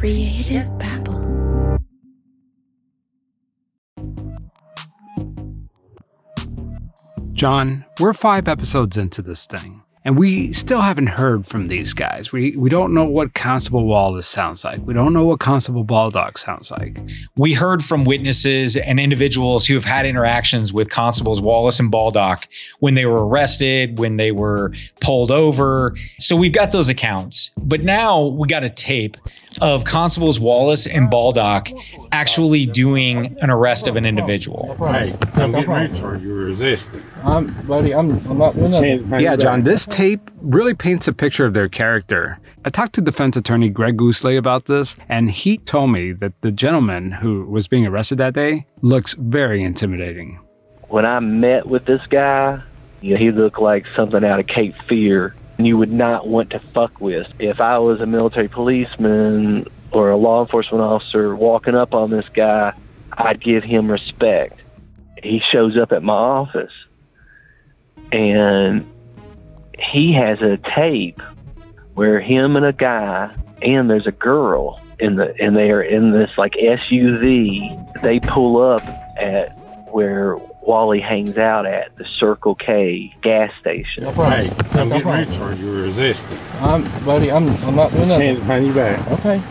Creative 0.00 0.66
Babble. 0.78 1.78
John, 7.34 7.84
we're 7.98 8.14
five 8.14 8.48
episodes 8.48 8.96
into 8.96 9.20
this 9.20 9.46
thing, 9.46 9.82
and 10.04 10.18
we 10.18 10.52
still 10.52 10.80
haven't 10.80 11.08
heard 11.08 11.46
from 11.46 11.66
these 11.66 11.92
guys. 11.92 12.32
We 12.32 12.56
we 12.56 12.70
don't 12.70 12.94
know 12.94 13.04
what 13.04 13.34
Constable 13.34 13.84
Wallace 13.84 14.26
sounds 14.26 14.64
like. 14.64 14.80
We 14.84 14.94
don't 14.94 15.12
know 15.12 15.26
what 15.26 15.40
Constable 15.40 15.84
Baldock 15.84 16.38
sounds 16.38 16.70
like. 16.70 16.98
We 17.36 17.52
heard 17.52 17.84
from 17.84 18.04
witnesses 18.04 18.76
and 18.76 18.98
individuals 18.98 19.66
who 19.66 19.74
have 19.74 19.84
had 19.84 20.06
interactions 20.06 20.72
with 20.72 20.88
Constables 20.88 21.40
Wallace 21.40 21.80
and 21.80 21.90
Baldock 21.90 22.48
when 22.78 22.94
they 22.94 23.04
were 23.04 23.26
arrested, 23.26 23.98
when 23.98 24.16
they 24.16 24.32
were 24.32 24.72
pulled 25.00 25.30
over. 25.30 25.94
So 26.18 26.34
we've 26.34 26.52
got 26.52 26.72
those 26.72 26.88
accounts. 26.88 27.50
But 27.58 27.82
now 27.82 28.26
we 28.26 28.48
got 28.48 28.64
a 28.64 28.70
tape 28.70 29.18
of 29.60 29.84
Constables 29.84 30.40
Wallace 30.40 30.86
and 30.86 31.10
Baldock 31.10 31.70
actually 32.12 32.66
doing 32.66 33.36
an 33.40 33.50
arrest 33.50 33.86
of 33.88 33.96
an 33.96 34.06
individual. 34.06 34.76
Hey, 34.78 35.14
I'm 35.34 35.52
getting 35.52 35.70
ready 35.70 35.92
to 35.92 36.00
charge 36.00 36.22
you 36.22 36.34
resisting. 36.34 37.02
I'm, 37.24 37.66
buddy, 37.66 37.94
I'm, 37.94 38.26
I'm 38.28 38.38
not 38.38 38.54
doing 38.54 38.70
nothing. 38.70 39.20
Yeah, 39.20 39.36
John, 39.36 39.62
this 39.62 39.86
tape 39.86 40.30
really 40.40 40.74
paints 40.74 41.06
a 41.08 41.12
picture 41.12 41.44
of 41.44 41.54
their 41.54 41.68
character. 41.68 42.38
I 42.64 42.70
talked 42.70 42.94
to 42.94 43.00
defense 43.00 43.36
attorney 43.36 43.70
Greg 43.70 43.96
Ousley 43.98 44.36
about 44.36 44.66
this, 44.66 44.96
and 45.08 45.30
he 45.30 45.58
told 45.58 45.90
me 45.90 46.12
that 46.12 46.38
the 46.40 46.52
gentleman 46.52 47.12
who 47.12 47.44
was 47.44 47.68
being 47.68 47.86
arrested 47.86 48.18
that 48.18 48.34
day 48.34 48.66
looks 48.82 49.14
very 49.14 49.62
intimidating. 49.62 50.40
When 50.88 51.06
I 51.06 51.20
met 51.20 51.66
with 51.66 51.84
this 51.84 52.04
guy, 52.08 52.62
you 53.00 53.14
know, 53.14 53.18
he 53.18 53.30
looked 53.30 53.58
like 53.58 53.86
something 53.94 54.24
out 54.24 54.40
of 54.40 54.46
Cape 54.46 54.74
Fear 54.88 55.34
and 55.56 55.66
you 55.66 55.76
would 55.76 55.92
not 55.92 56.26
want 56.26 56.50
to 56.50 56.58
fuck 56.58 57.00
with. 57.00 57.26
If 57.38 57.60
I 57.60 57.78
was 57.78 58.00
a 58.00 58.06
military 58.06 58.48
policeman 58.48 59.66
or 59.92 60.10
a 60.10 60.16
law 60.16 60.42
enforcement 60.42 60.82
officer 60.82 61.36
walking 61.36 61.74
up 61.74 61.94
on 61.94 62.10
this 62.10 62.28
guy, 62.30 62.72
I'd 63.12 63.40
give 63.40 63.62
him 63.62 63.90
respect. 63.90 64.60
He 65.22 65.38
shows 65.40 65.76
up 65.76 65.92
at 65.92 66.02
my 66.02 66.14
office 66.14 66.72
and 68.12 68.90
he 69.78 70.12
has 70.12 70.40
a 70.42 70.56
tape 70.74 71.20
where 71.94 72.20
him 72.20 72.56
and 72.56 72.66
a 72.66 72.72
guy 72.72 73.34
and 73.62 73.88
there's 73.90 74.06
a 74.06 74.12
girl 74.12 74.80
in 74.98 75.16
the 75.16 75.34
and 75.42 75.56
they 75.56 75.70
are 75.70 75.82
in 75.82 76.12
this 76.12 76.30
like 76.36 76.52
SUV. 76.52 78.02
They 78.02 78.20
pull 78.20 78.60
up 78.62 78.82
at 79.18 79.56
where 79.92 80.36
Wally 80.62 81.00
hangs 81.00 81.38
out 81.38 81.66
at 81.66 81.96
the 81.96 82.04
Circle 82.04 82.54
K 82.54 83.14
gas 83.22 83.50
station. 83.60 84.04
No 84.04 84.12
problem. 84.12 84.46
Hey, 84.46 84.78
I'm 84.80 84.88
No 84.88 84.96
getting 84.98 85.12
ready 85.12 85.24
problem. 85.24 85.32
to 85.32 85.38
charge 85.38 85.58
you 85.60 85.82
resisting. 85.82 86.38
I'm, 86.60 87.04
buddy, 87.04 87.30
I'm, 87.30 87.48
I'm 87.64 87.74
not 87.74 87.90
doing 87.92 88.08
nothing. 88.08 88.26
Hands 88.26 88.38
behind 88.40 88.66
your 88.66 88.74
back. 88.74 89.10
Okay. 89.10 89.42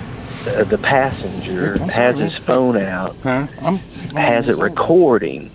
The, 0.46 0.64
the 0.66 0.78
passenger 0.78 1.74
I'm 1.82 1.90
has 1.90 2.16
sorry. 2.16 2.30
his 2.30 2.36
phone 2.46 2.78
out, 2.78 3.16
Huh? 3.24 3.48
I'm. 3.62 3.78
has 4.16 4.48
it 4.48 4.56
recording, 4.58 5.52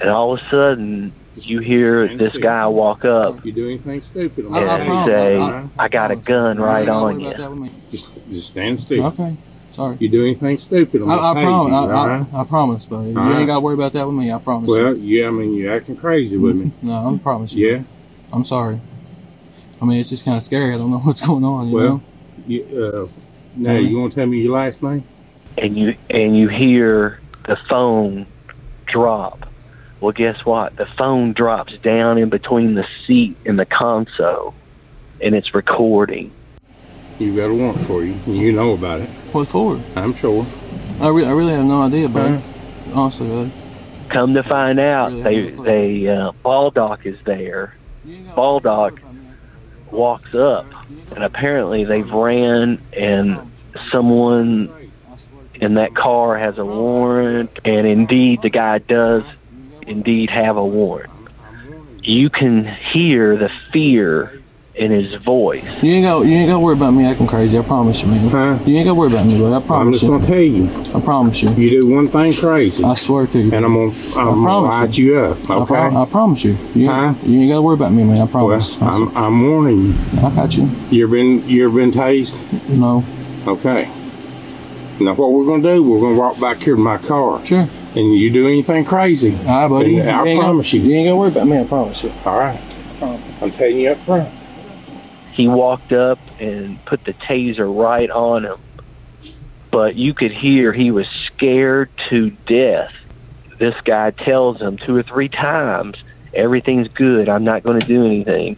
and 0.00 0.08
all 0.08 0.32
of 0.34 0.40
a 0.40 0.48
sudden 0.48 1.12
you 1.46 1.60
hear 1.60 2.08
this 2.16 2.34
guy 2.36 2.66
walk 2.66 3.04
up 3.04 3.44
You 3.44 3.52
do 3.52 3.66
anything 3.68 4.00
stupid, 4.02 4.46
I'm 4.46 4.54
I, 4.54 4.58
I 4.66 4.82
he 5.02 5.06
say, 5.06 5.36
I, 5.36 5.60
I, 5.60 5.68
"I 5.78 5.88
got 5.88 6.10
a 6.10 6.16
gun 6.16 6.58
right 6.58 6.88
on 6.88 7.20
you." 7.20 7.26
about 7.28 7.38
that 7.38 7.50
with 7.50 7.58
me. 7.60 7.70
just, 7.90 8.10
just 8.30 8.48
stand 8.48 8.80
still. 8.80 9.06
Okay. 9.06 9.36
Sorry. 9.70 9.96
You 10.00 10.08
do 10.08 10.22
anything 10.24 10.58
stupid, 10.58 11.02
I'm 11.02 11.10
I, 11.10 11.14
I 11.14 11.34
tase 11.34 11.42
promise. 11.44 11.70
you, 11.70 11.74
I, 11.76 11.96
alright? 11.98 12.26
I, 12.34 12.40
I 12.40 12.44
promise, 12.44 12.86
buddy. 12.86 13.10
You 13.10 13.18
Alright. 13.18 13.36
ain't 13.38 13.46
got 13.46 13.54
to 13.54 13.60
worry 13.60 13.74
about 13.74 13.92
that 13.92 14.06
with 14.06 14.16
me. 14.16 14.32
I 14.32 14.38
promise. 14.38 14.68
Well, 14.68 14.96
you. 14.96 15.20
yeah, 15.22 15.28
I 15.28 15.30
mean, 15.30 15.54
you're 15.54 15.72
acting 15.72 15.96
crazy 15.96 16.36
with 16.36 16.56
me. 16.56 16.72
No, 16.82 16.94
I'm 16.94 17.18
promise 17.20 17.52
you. 17.52 17.68
Yeah? 17.68 17.82
I'm 18.32 18.44
sorry. 18.44 18.80
I 19.80 19.84
mean, 19.84 20.00
it's 20.00 20.10
just 20.10 20.24
kind 20.24 20.36
of 20.36 20.42
scary. 20.42 20.74
I 20.74 20.78
don't 20.78 20.90
know 20.90 20.98
what's 21.04 21.20
going 21.20 21.44
on. 21.44 21.68
You 21.68 21.74
Well, 21.74 21.88
know. 21.88 22.02
You, 22.46 22.62
uh, 22.64 23.08
now, 23.56 23.70
Mhm. 23.72 23.88
you 23.90 23.98
want 24.00 24.12
to 24.14 24.20
tell 24.20 24.26
me 24.26 24.38
your 24.40 24.52
last 24.54 24.82
name? 24.82 25.04
and 25.56 25.76
you 25.76 25.96
and 26.10 26.36
you 26.36 26.46
hear 26.48 27.20
the 27.46 27.56
phone 27.68 28.26
drop. 28.86 29.37
Well, 30.00 30.12
guess 30.12 30.44
what? 30.44 30.76
The 30.76 30.86
phone 30.86 31.32
drops 31.32 31.76
down 31.78 32.18
in 32.18 32.28
between 32.28 32.74
the 32.74 32.86
seat 33.06 33.36
and 33.44 33.58
the 33.58 33.66
console, 33.66 34.54
and 35.20 35.34
it's 35.34 35.54
recording. 35.54 36.30
You 37.18 37.34
got 37.34 37.46
a 37.46 37.54
warrant 37.54 37.84
for 37.86 38.04
you, 38.04 38.14
you 38.26 38.52
know 38.52 38.74
about 38.74 39.00
it. 39.00 39.08
What 39.32 39.48
for? 39.48 39.80
I'm 39.96 40.14
sure. 40.14 40.46
I, 41.00 41.08
re- 41.08 41.24
I 41.26 41.32
really 41.32 41.52
have 41.52 41.64
no 41.64 41.82
idea, 41.82 42.08
buddy. 42.08 42.40
Honestly, 42.92 43.28
buddy. 43.28 43.52
Come 44.08 44.34
to 44.34 44.42
find 44.44 44.78
out, 44.78 45.10
Really 45.12 45.22
they 45.22 45.50
no 45.50 45.62
they 45.64 46.08
uh, 46.08 46.32
Baldock 46.44 47.04
is 47.04 47.18
there. 47.24 47.74
Baldock 48.36 49.00
walks 49.90 50.34
up, 50.34 50.66
and 51.10 51.24
apparently 51.24 51.84
they've 51.84 52.10
ran, 52.10 52.80
and 52.92 53.50
someone 53.90 54.72
in 55.54 55.74
that 55.74 55.94
car 55.96 56.38
has 56.38 56.56
a 56.56 56.64
warrant, 56.64 57.50
and 57.64 57.86
indeed 57.86 58.42
the 58.42 58.50
guy 58.50 58.78
does 58.78 59.24
indeed 59.88 60.30
have 60.30 60.56
a 60.56 60.64
warrant. 60.64 61.10
You 62.02 62.30
can 62.30 62.64
hear 62.64 63.36
the 63.36 63.50
fear 63.72 64.40
in 64.74 64.92
his 64.92 65.12
voice. 65.14 65.64
You 65.82 65.90
ain't 65.94 66.04
got 66.04 66.20
you 66.24 66.32
ain't 66.36 66.48
got 66.48 66.54
to 66.54 66.60
worry 66.60 66.74
about 66.76 66.92
me 66.92 67.04
acting 67.04 67.26
crazy. 67.26 67.58
I 67.58 67.62
promise 67.62 68.00
you, 68.00 68.06
man. 68.08 68.28
Huh? 68.28 68.58
You 68.64 68.76
ain't 68.76 68.86
got 68.86 68.92
to 68.92 68.94
worry 68.94 69.08
about 69.12 69.26
me, 69.26 69.36
buddy. 69.38 69.52
I 69.52 69.66
promise 69.66 69.70
you. 69.70 69.76
I'm 69.80 69.92
just 69.92 70.02
you. 70.04 70.08
going 70.08 70.20
to 70.20 70.26
tell 70.28 70.86
you. 70.86 70.96
I 70.96 71.00
promise 71.04 71.42
you. 71.42 71.50
You 71.50 71.70
do 71.70 71.86
one 71.88 72.08
thing 72.08 72.34
crazy, 72.34 72.84
I 72.84 72.94
swear 72.94 73.26
to 73.26 73.38
you. 73.38 73.52
and 73.52 73.64
I'm 73.64 73.74
going 73.74 73.90
to 73.90 73.96
I'm 74.10 74.24
gonna 74.26 74.42
promise 74.42 74.70
light 74.88 74.98
you 74.98 75.18
up, 75.18 75.50
I, 75.50 75.54
okay? 75.56 75.66
pro- 75.66 76.02
I 76.02 76.06
promise 76.06 76.44
you. 76.44 76.56
You, 76.74 76.86
Huh? 76.88 77.14
you 77.24 77.40
ain't 77.40 77.48
got 77.50 77.56
to 77.56 77.62
worry 77.62 77.74
about 77.74 77.92
me, 77.92 78.04
man. 78.04 78.18
I 78.18 78.20
well, 78.20 78.28
promise. 78.28 78.80
I 78.80 78.86
I'm, 78.88 79.16
I'm 79.16 79.50
warning 79.50 79.86
you. 79.86 79.94
I 80.18 80.30
got 80.34 80.56
you. 80.56 80.70
You've 80.90 81.10
been, 81.10 81.46
you've 81.48 81.74
been 81.74 81.90
tased? 81.90 82.38
No. 82.68 83.04
Okay. 83.48 83.90
Now 85.00 85.14
what 85.14 85.32
we're 85.32 85.44
gonna 85.46 85.62
do? 85.74 85.82
We're 85.82 86.00
gonna 86.00 86.18
walk 86.18 86.40
back 86.40 86.58
here 86.58 86.74
to 86.74 86.80
my 86.80 86.98
car, 86.98 87.44
Sure. 87.46 87.68
And 87.98 88.14
you 88.16 88.30
do 88.30 88.46
anything 88.46 88.84
crazy? 88.84 89.36
All 89.38 89.44
right, 89.44 89.68
buddy. 89.68 89.98
And 89.98 90.08
I 90.08 90.36
promise 90.36 90.66
gotta, 90.66 90.78
you. 90.78 90.82
You 90.84 90.96
ain't 90.98 91.06
gonna 91.08 91.16
worry 91.16 91.30
about 91.30 91.48
me. 91.48 91.58
I 91.58 91.64
promise 91.64 92.04
you. 92.04 92.12
All 92.24 92.38
right. 92.38 92.60
I'm 93.02 93.50
telling 93.50 93.76
you 93.76 93.90
up 93.90 93.98
front. 94.06 94.32
He 95.32 95.48
walked 95.48 95.92
up 95.92 96.20
and 96.38 96.84
put 96.84 97.04
the 97.04 97.12
taser 97.12 97.68
right 97.76 98.08
on 98.08 98.44
him. 98.44 98.58
But 99.72 99.96
you 99.96 100.14
could 100.14 100.30
hear 100.30 100.72
he 100.72 100.92
was 100.92 101.08
scared 101.08 101.90
to 102.08 102.30
death. 102.46 102.92
This 103.58 103.74
guy 103.84 104.12
tells 104.12 104.60
him 104.60 104.76
two 104.76 104.94
or 104.94 105.02
three 105.02 105.28
times, 105.28 105.96
everything's 106.32 106.86
good. 106.86 107.28
I'm 107.28 107.42
not 107.42 107.64
going 107.64 107.80
to 107.80 107.86
do 107.86 108.06
anything. 108.06 108.56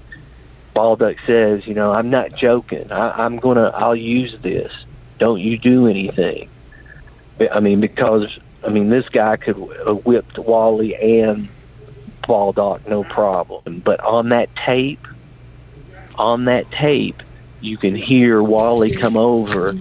Baldock 0.74 1.16
says, 1.26 1.66
you 1.66 1.72
know, 1.72 1.92
I'm 1.92 2.10
not 2.10 2.34
joking. 2.34 2.92
I, 2.92 3.24
I'm 3.24 3.38
going 3.38 3.56
to, 3.56 3.74
I'll 3.74 3.96
use 3.96 4.36
this. 4.42 4.70
Don't 5.16 5.40
you 5.40 5.56
do 5.56 5.86
anything. 5.86 6.50
I 7.50 7.60
mean, 7.60 7.80
because, 7.80 8.38
I 8.65 8.69
mean, 8.69 8.91
this 8.91 9.09
guy 9.09 9.37
could 9.37 9.56
have 9.87 10.04
whipped 10.04 10.38
Wally 10.38 10.94
and 10.97 11.48
Baldock, 12.26 12.87
no 12.88 13.04
problem. 13.04 13.81
But 13.81 14.00
on 14.00 14.28
that 14.31 14.54
tape, 14.54 15.06
on 16.16 16.44
that 16.44 16.71
tape, 16.71 17.22
you 17.60 17.76
can 17.76 17.94
hear 17.94 18.43
Wally 18.43 18.91
come 18.91 19.16
over, 19.16 19.72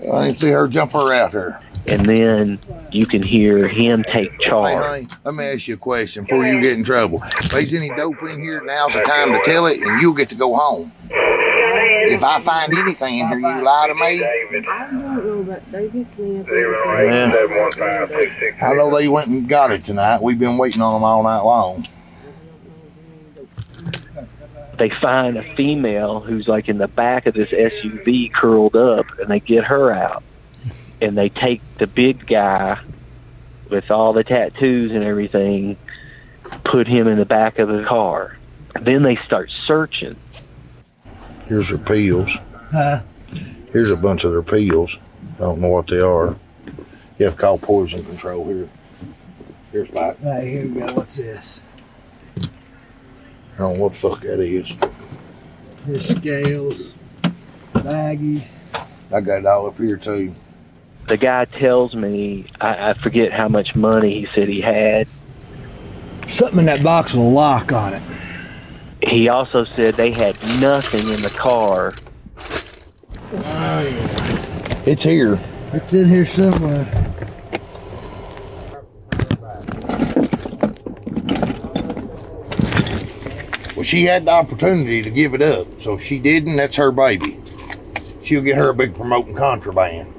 I 0.00 0.26
didn't 0.26 0.38
see 0.40 0.48
her 0.48 0.66
jump 0.68 0.92
her 0.92 1.12
out 1.12 1.30
here. 1.30 1.60
and 1.86 2.04
then 2.06 2.58
you 2.90 3.06
can 3.06 3.22
hear 3.22 3.68
him 3.68 4.04
take 4.04 4.38
charge. 4.40 5.08
Hey, 5.08 5.16
let 5.24 5.34
me 5.34 5.44
ask 5.44 5.68
you 5.68 5.74
a 5.74 5.78
question 5.78 6.24
before 6.24 6.46
you 6.46 6.60
get 6.60 6.72
in 6.72 6.84
trouble. 6.84 7.22
If 7.38 7.50
there's 7.52 7.72
any 7.74 7.88
dope 7.90 8.22
in 8.22 8.42
here, 8.42 8.62
now's 8.62 8.92
the 8.94 9.02
time 9.02 9.32
to 9.32 9.40
tell 9.44 9.66
it, 9.66 9.80
and 9.80 10.00
you'll 10.00 10.12
get 10.14 10.28
to 10.30 10.34
go 10.34 10.54
home. 10.54 10.92
If 11.74 12.22
I 12.22 12.40
find 12.40 12.72
anything 12.76 13.18
in 13.18 13.28
here, 13.28 13.38
you 13.38 13.62
lie 13.62 13.86
to 13.88 13.94
me. 13.94 14.24
I 14.68 14.88
don't 14.90 15.24
know, 15.24 15.42
but 15.42 15.62
they 15.72 15.88
picked 15.88 16.18
me. 16.18 16.36
Yeah. 16.36 16.44
I 18.60 18.74
know 18.74 18.94
they 18.94 19.08
went 19.08 19.28
and 19.28 19.48
got 19.48 19.70
it 19.72 19.84
tonight. 19.84 20.22
We've 20.22 20.38
been 20.38 20.58
waiting 20.58 20.82
on 20.82 20.94
them 20.94 21.04
all 21.04 21.22
night 21.22 21.40
long. 21.40 21.84
They 24.78 24.90
find 24.90 25.36
a 25.36 25.54
female 25.54 26.20
who's 26.20 26.48
like 26.48 26.68
in 26.68 26.78
the 26.78 26.88
back 26.88 27.26
of 27.26 27.34
this 27.34 27.50
SUV 27.50 28.32
curled 28.32 28.74
up, 28.74 29.06
and 29.18 29.30
they 29.30 29.40
get 29.40 29.64
her 29.64 29.92
out. 29.92 30.22
And 31.00 31.16
they 31.16 31.28
take 31.28 31.60
the 31.78 31.86
big 31.86 32.26
guy 32.26 32.80
with 33.68 33.90
all 33.90 34.12
the 34.12 34.24
tattoos 34.24 34.92
and 34.92 35.02
everything, 35.02 35.76
put 36.64 36.86
him 36.86 37.08
in 37.08 37.18
the 37.18 37.24
back 37.24 37.58
of 37.58 37.68
the 37.68 37.84
car. 37.84 38.36
Then 38.80 39.02
they 39.02 39.16
start 39.16 39.50
searching. 39.50 40.16
Here's 41.52 41.68
their 41.68 41.76
pills. 41.76 42.30
Huh? 42.70 43.02
Here's 43.72 43.90
a 43.90 43.96
bunch 43.96 44.24
of 44.24 44.32
their 44.32 44.40
pills. 44.40 44.96
I 45.34 45.40
don't 45.40 45.60
know 45.60 45.68
what 45.68 45.86
they 45.86 46.00
are. 46.00 46.34
You 47.18 47.26
have 47.26 47.34
to 47.34 47.40
call 47.42 47.58
poison 47.58 48.02
control 48.06 48.46
here. 48.46 48.70
Here's 49.70 49.92
Mike. 49.92 50.16
Right, 50.22 50.44
here 50.44 50.66
we 50.66 50.80
go. 50.80 50.94
What's 50.94 51.16
this? 51.16 51.60
I 52.38 52.48
don't 53.58 53.76
know 53.76 53.82
what 53.82 53.92
the 53.92 53.98
fuck 53.98 54.22
that 54.22 54.40
is. 54.40 54.74
Here's 55.84 56.08
scales, 56.08 56.94
baggies. 57.74 58.44
I 59.12 59.20
got 59.20 59.40
it 59.40 59.46
all 59.46 59.66
up 59.66 59.76
here 59.76 59.98
too. 59.98 60.34
The 61.06 61.18
guy 61.18 61.44
tells 61.44 61.94
me, 61.94 62.46
I, 62.62 62.92
I 62.92 62.94
forget 62.94 63.30
how 63.30 63.48
much 63.48 63.76
money 63.76 64.20
he 64.20 64.26
said 64.34 64.48
he 64.48 64.62
had. 64.62 65.06
Something 66.30 66.60
in 66.60 66.64
that 66.64 66.82
box 66.82 67.12
with 67.12 67.20
a 67.20 67.28
lock 67.28 67.72
on 67.72 67.92
it. 67.92 68.02
He 69.06 69.28
also 69.28 69.64
said 69.64 69.94
they 69.96 70.12
had 70.12 70.40
nothing 70.60 71.08
in 71.08 71.22
the 71.22 71.30
car. 71.30 71.92
It's 74.86 75.02
here. 75.02 75.40
It's 75.72 75.92
in 75.92 76.08
here 76.08 76.26
somewhere. 76.26 76.86
Well, 83.74 83.82
she 83.82 84.04
had 84.04 84.26
the 84.26 84.30
opportunity 84.30 85.02
to 85.02 85.10
give 85.10 85.34
it 85.34 85.42
up, 85.42 85.66
so 85.80 85.94
if 85.94 86.04
she 86.04 86.20
didn't, 86.20 86.56
that's 86.56 86.76
her 86.76 86.92
baby. 86.92 87.40
She'll 88.22 88.42
get 88.42 88.56
her 88.56 88.68
a 88.68 88.74
big 88.74 88.94
promoting 88.94 89.34
contraband. 89.34 90.14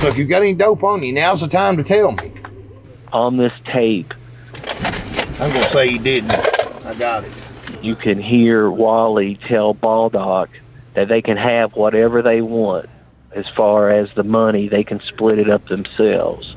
So 0.00 0.08
if 0.08 0.18
you've 0.18 0.28
got 0.28 0.42
any 0.42 0.54
dope 0.54 0.82
on 0.82 1.02
you, 1.02 1.12
now's 1.12 1.42
the 1.42 1.48
time 1.48 1.76
to 1.76 1.84
tell 1.84 2.10
me. 2.12 2.32
On 3.12 3.36
this 3.36 3.52
tape, 3.66 4.14
I'm 5.38 5.52
gonna 5.52 5.68
say 5.68 5.88
you 5.88 5.98
didn't. 5.98 6.49
I 7.00 7.02
got 7.02 7.24
it. 7.24 7.32
you 7.80 7.96
can 7.96 8.20
hear 8.20 8.70
Wally 8.70 9.36
tell 9.48 9.72
Baldock 9.72 10.50
that 10.92 11.08
they 11.08 11.22
can 11.22 11.38
have 11.38 11.74
whatever 11.74 12.20
they 12.20 12.42
want. 12.42 12.90
As 13.32 13.48
far 13.48 13.90
as 13.90 14.10
the 14.14 14.22
money, 14.22 14.68
they 14.68 14.84
can 14.84 15.00
split 15.00 15.38
it 15.38 15.48
up 15.48 15.66
themselves. 15.68 16.56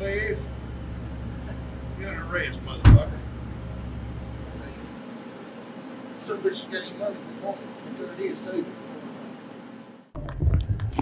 You're 0.00 0.36
under 2.06 2.24
arrest, 2.30 2.60
motherfucker. 2.64 3.10
Some 6.20 6.40
bitch 6.42 6.70
got 6.70 6.82
any 6.82 6.92
money. 6.92 7.16
There 7.98 8.12
it 8.12 8.20
is, 8.20 8.38
too. 8.38 8.64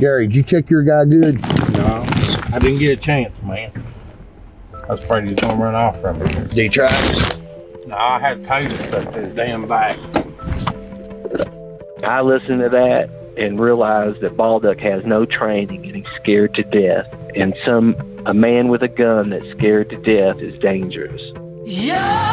Gary, 0.00 0.29
did 0.29 0.37
you 0.37 0.43
check 0.43 0.71
your 0.71 0.83
guy 0.83 1.05
good? 1.05 1.43
No, 1.73 2.06
I 2.55 2.59
didn't 2.59 2.79
get 2.79 2.88
a 2.88 2.97
chance, 2.97 3.35
man. 3.43 3.71
I 4.73 4.93
was 4.93 5.00
afraid 5.00 5.25
he 5.25 5.35
was 5.35 5.41
gonna 5.41 5.62
run 5.62 5.75
off 5.75 6.00
from 6.00 6.21
me. 6.21 6.27
Did 6.49 6.56
you 6.56 6.71
try? 6.71 7.42
No, 7.93 7.99
I 7.99 8.19
had 8.21 8.43
taser 8.44 8.89
stuck 8.89 9.12
to 9.12 9.21
his 9.21 9.35
damn 9.35 9.69
back. 9.69 9.99
I 12.03 12.23
listened 12.23 12.62
to 12.62 12.71
that 12.71 13.11
and 13.37 13.61
realized 13.61 14.23
that 14.23 14.35
Baldock 14.35 14.81
has 14.81 15.05
no 15.05 15.27
training 15.27 15.85
and 15.85 15.97
he's 15.97 16.06
scared 16.17 16.55
to 16.55 16.62
death. 16.62 17.06
And 17.37 17.55
some 17.67 17.94
a 18.25 18.33
man 18.33 18.69
with 18.69 18.83
a 18.83 18.89
gun 18.89 19.29
that's 19.29 19.47
scared 19.50 19.91
to 19.91 19.99
death 19.99 20.39
is 20.39 20.59
dangerous. 20.59 21.21
You're 21.67 22.31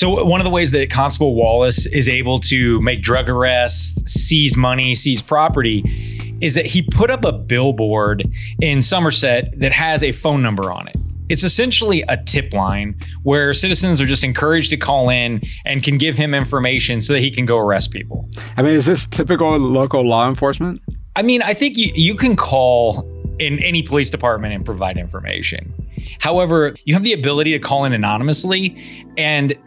So 0.00 0.24
one 0.24 0.40
of 0.40 0.44
the 0.44 0.50
ways 0.50 0.70
that 0.70 0.88
Constable 0.88 1.34
Wallace 1.34 1.84
is 1.84 2.08
able 2.08 2.38
to 2.38 2.80
make 2.80 3.02
drug 3.02 3.28
arrests, 3.28 4.10
seize 4.10 4.56
money, 4.56 4.94
seize 4.94 5.20
property, 5.20 6.38
is 6.40 6.54
that 6.54 6.64
he 6.64 6.80
put 6.80 7.10
up 7.10 7.26
a 7.26 7.32
billboard 7.32 8.24
in 8.62 8.80
Somerset 8.80 9.60
that 9.60 9.72
has 9.72 10.02
a 10.02 10.12
phone 10.12 10.42
number 10.42 10.72
on 10.72 10.88
it. 10.88 10.96
It's 11.28 11.44
essentially 11.44 12.00
a 12.08 12.16
tip 12.16 12.54
line 12.54 12.98
where 13.24 13.52
citizens 13.52 14.00
are 14.00 14.06
just 14.06 14.24
encouraged 14.24 14.70
to 14.70 14.78
call 14.78 15.10
in 15.10 15.42
and 15.66 15.82
can 15.82 15.98
give 15.98 16.16
him 16.16 16.32
information 16.32 17.02
so 17.02 17.12
that 17.12 17.20
he 17.20 17.30
can 17.30 17.44
go 17.44 17.58
arrest 17.58 17.90
people. 17.90 18.26
I 18.56 18.62
mean, 18.62 18.76
is 18.76 18.86
this 18.86 19.04
typical 19.04 19.54
local 19.58 20.00
law 20.00 20.26
enforcement? 20.26 20.80
I 21.14 21.20
mean, 21.20 21.42
I 21.42 21.52
think 21.52 21.76
you, 21.76 21.92
you 21.94 22.14
can 22.14 22.36
call 22.36 23.06
in 23.38 23.58
any 23.58 23.82
police 23.82 24.08
department 24.08 24.54
and 24.54 24.64
provide 24.64 24.96
information. 24.96 25.74
However, 26.20 26.74
you 26.86 26.94
have 26.94 27.02
the 27.02 27.12
ability 27.12 27.52
to 27.52 27.58
call 27.58 27.84
in 27.84 27.92
anonymously 27.92 29.06
and 29.18 29.58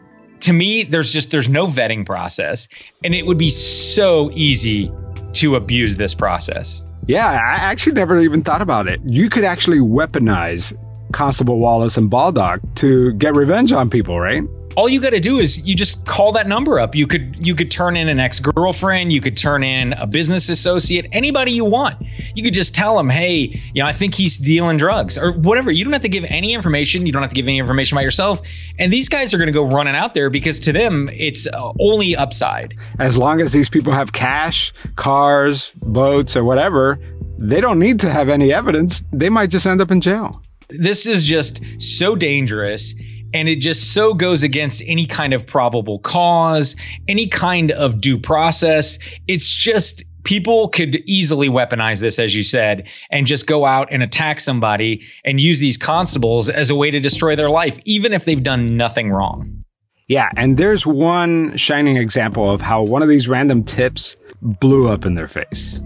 to 0.44 0.54
me 0.54 0.84
there's 0.84 1.12
just 1.12 1.32
there's 1.32 1.50
no 1.50 1.68
vetting 1.68 2.06
process 2.06 2.68
and 3.04 3.14
it 3.14 3.26
would 3.26 3.38
be 3.38 3.50
so 3.50 4.30
easy 4.34 4.92
to 5.34 5.56
abuse 5.56 5.98
this 5.98 6.14
process. 6.14 6.82
Yeah, 7.06 7.28
I 7.28 7.56
actually 7.72 7.94
never 7.94 8.20
even 8.20 8.44
thought 8.44 8.62
about 8.62 8.88
it. 8.88 9.02
You 9.06 9.30
could 9.30 9.44
actually 9.44 9.80
weaponize 9.80 10.74
Constable 11.12 11.60
Wallace 11.60 11.98
and 11.98 12.10
Baldock 12.10 12.62
to 12.76 13.14
get 13.14 13.36
revenge 13.36 13.74
on 13.74 13.90
people, 13.90 14.20
right? 14.20 14.44
All 14.76 14.90
you 14.90 15.00
got 15.00 15.12
to 15.12 15.20
do 15.20 15.40
is 15.40 15.66
you 15.66 15.76
just 15.76 16.04
call 16.06 16.34
that 16.34 16.48
number 16.48 16.80
up. 16.80 16.96
You 16.96 17.08
could 17.08 17.46
you 17.46 17.56
could 17.56 17.72
turn 17.72 17.96
in 17.96 18.10
an 18.10 18.20
ex-girlfriend, 18.20 19.14
you 19.14 19.22
could 19.22 19.38
turn 19.38 19.64
in 19.64 19.94
a 19.94 20.08
business 20.08 20.50
associate, 20.50 21.08
anybody 21.12 21.52
you 21.52 21.66
want. 21.66 22.02
You 22.34 22.44
could 22.44 22.54
just 22.54 22.74
tell 22.74 22.98
them, 22.98 23.10
"Hey, 23.10 23.62
you 23.74 23.84
know, 23.84 23.88
I 23.88 23.94
think 23.94 24.16
he's 24.16 24.38
dealing 24.38 24.78
drugs 24.78 25.18
or 25.18 25.32
whatever." 25.32 25.72
You 25.72 25.84
don't 25.84 25.94
have 25.94 26.02
to 26.04 26.10
give 26.10 26.26
any 26.28 26.54
information. 26.54 27.06
You 27.06 27.12
don't 27.12 27.22
have 27.22 27.32
to 27.32 27.36
give 27.36 27.48
any 27.48 27.60
information 27.60 27.98
about 27.98 28.04
yourself. 28.04 28.42
And 28.80 28.92
these 28.92 29.10
guys 29.10 29.34
are 29.34 29.38
going 29.38 29.48
to 29.48 29.54
go 29.54 29.66
running 29.66 29.96
out 29.96 30.14
there 30.14 30.30
because 30.30 30.62
to 30.62 30.72
them 30.72 31.10
it's 31.14 31.48
uh, 31.48 31.72
only 31.80 32.16
upside. 32.16 32.76
As 33.00 33.18
long 33.18 33.42
as 33.42 33.54
these 33.54 33.70
people 33.70 33.94
have 33.94 34.12
cash, 34.12 34.74
cars, 34.96 35.72
boats, 35.76 36.36
or 36.36 36.44
whatever, 36.44 37.00
they 37.38 37.62
don't 37.62 37.80
need 37.80 38.00
to 38.02 38.12
have 38.12 38.30
any 38.30 38.54
evidence. 38.54 39.04
They 39.12 39.30
might 39.30 39.50
just 39.50 39.68
end 39.68 39.82
up 39.82 39.92
in 39.92 40.02
jail. 40.02 40.42
This 40.70 41.06
is 41.06 41.24
just 41.24 41.62
so 41.78 42.16
dangerous 42.16 42.96
and 43.34 43.50
it 43.50 43.58
just 43.58 43.94
so 43.94 44.14
goes 44.14 44.44
against 44.44 44.84
any 44.86 45.06
kind 45.06 45.34
of 45.34 45.46
probable 45.46 46.00
cause, 46.00 46.76
any 47.08 47.28
kind 47.28 47.72
of 47.72 48.00
due 48.00 48.20
process. 48.20 49.00
It's 49.28 49.48
just 49.48 50.04
people 50.24 50.70
could 50.70 50.96
easily 51.06 51.50
weaponize 51.50 52.02
this, 52.02 52.20
as 52.20 52.34
you 52.34 52.44
said, 52.44 52.88
and 53.12 53.28
just 53.28 53.48
go 53.48 53.66
out 53.66 53.90
and 53.92 54.02
attack 54.02 54.40
somebody 54.40 55.04
and 55.24 55.42
use 55.42 55.60
these 55.60 55.78
constables 55.78 56.50
as 56.50 56.70
a 56.70 56.76
way 56.76 56.92
to 56.92 57.00
destroy 57.00 57.36
their 57.36 57.50
life, 57.50 57.78
even 57.86 58.14
if 58.14 58.26
they've 58.26 58.44
done 58.44 58.78
nothing 58.78 59.10
wrong. 59.10 59.64
Yeah, 60.08 60.30
and 60.36 60.58
there's 60.58 60.86
one 60.86 61.56
shining 61.58 61.98
example 61.98 62.52
of 62.52 62.62
how 62.62 62.84
one 62.84 63.02
of 63.02 63.10
these 63.10 63.28
random 63.28 63.64
tips 63.64 64.18
blew 64.42 64.90
up 64.90 65.06
in 65.06 65.16
their 65.16 65.30
face. 65.30 65.80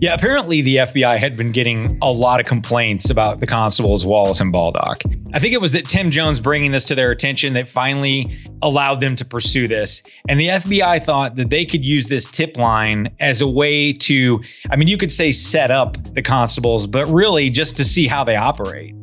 Yeah, 0.00 0.14
apparently 0.14 0.62
the 0.62 0.76
FBI 0.76 1.18
had 1.18 1.36
been 1.36 1.52
getting 1.52 1.98
a 2.02 2.10
lot 2.10 2.40
of 2.40 2.46
complaints 2.46 3.10
about 3.10 3.40
the 3.40 3.46
constables 3.46 4.04
Wallace 4.04 4.40
and 4.40 4.52
Baldock. 4.52 5.02
I 5.32 5.38
think 5.38 5.54
it 5.54 5.60
was 5.60 5.72
that 5.72 5.88
Tim 5.88 6.10
Jones 6.10 6.40
bringing 6.40 6.72
this 6.72 6.86
to 6.86 6.94
their 6.94 7.10
attention 7.10 7.54
that 7.54 7.68
finally 7.68 8.36
allowed 8.62 9.00
them 9.00 9.16
to 9.16 9.24
pursue 9.24 9.68
this. 9.68 10.02
And 10.28 10.38
the 10.38 10.48
FBI 10.48 11.02
thought 11.02 11.36
that 11.36 11.50
they 11.50 11.64
could 11.64 11.84
use 11.84 12.06
this 12.06 12.26
tip 12.26 12.56
line 12.56 13.14
as 13.20 13.42
a 13.42 13.48
way 13.48 13.92
to, 13.92 14.42
I 14.70 14.76
mean, 14.76 14.88
you 14.88 14.96
could 14.96 15.12
say 15.12 15.32
set 15.32 15.70
up 15.70 15.96
the 16.14 16.22
constables, 16.22 16.86
but 16.86 17.06
really 17.06 17.50
just 17.50 17.76
to 17.76 17.84
see 17.84 18.06
how 18.06 18.24
they 18.24 18.36
operate. 18.36 18.94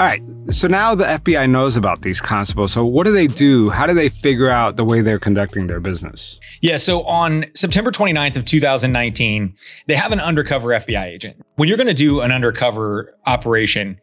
All 0.00 0.06
right. 0.06 0.22
So 0.48 0.66
now 0.66 0.94
the 0.94 1.04
FBI 1.04 1.50
knows 1.50 1.76
about 1.76 2.00
these 2.00 2.22
constables. 2.22 2.72
So 2.72 2.86
what 2.86 3.04
do 3.04 3.12
they 3.12 3.26
do? 3.26 3.68
How 3.68 3.86
do 3.86 3.92
they 3.92 4.08
figure 4.08 4.48
out 4.48 4.76
the 4.76 4.84
way 4.84 5.02
they're 5.02 5.18
conducting 5.18 5.66
their 5.66 5.78
business? 5.78 6.40
Yeah, 6.62 6.78
so 6.78 7.02
on 7.02 7.44
September 7.54 7.90
29th 7.90 8.38
of 8.38 8.46
2019, 8.46 9.56
they 9.88 9.94
have 9.94 10.12
an 10.12 10.20
undercover 10.20 10.68
FBI 10.68 11.04
agent. 11.04 11.44
When 11.56 11.68
you're 11.68 11.76
going 11.76 11.88
to 11.88 11.92
do 11.92 12.20
an 12.22 12.32
undercover 12.32 13.14
operation, 13.26 14.00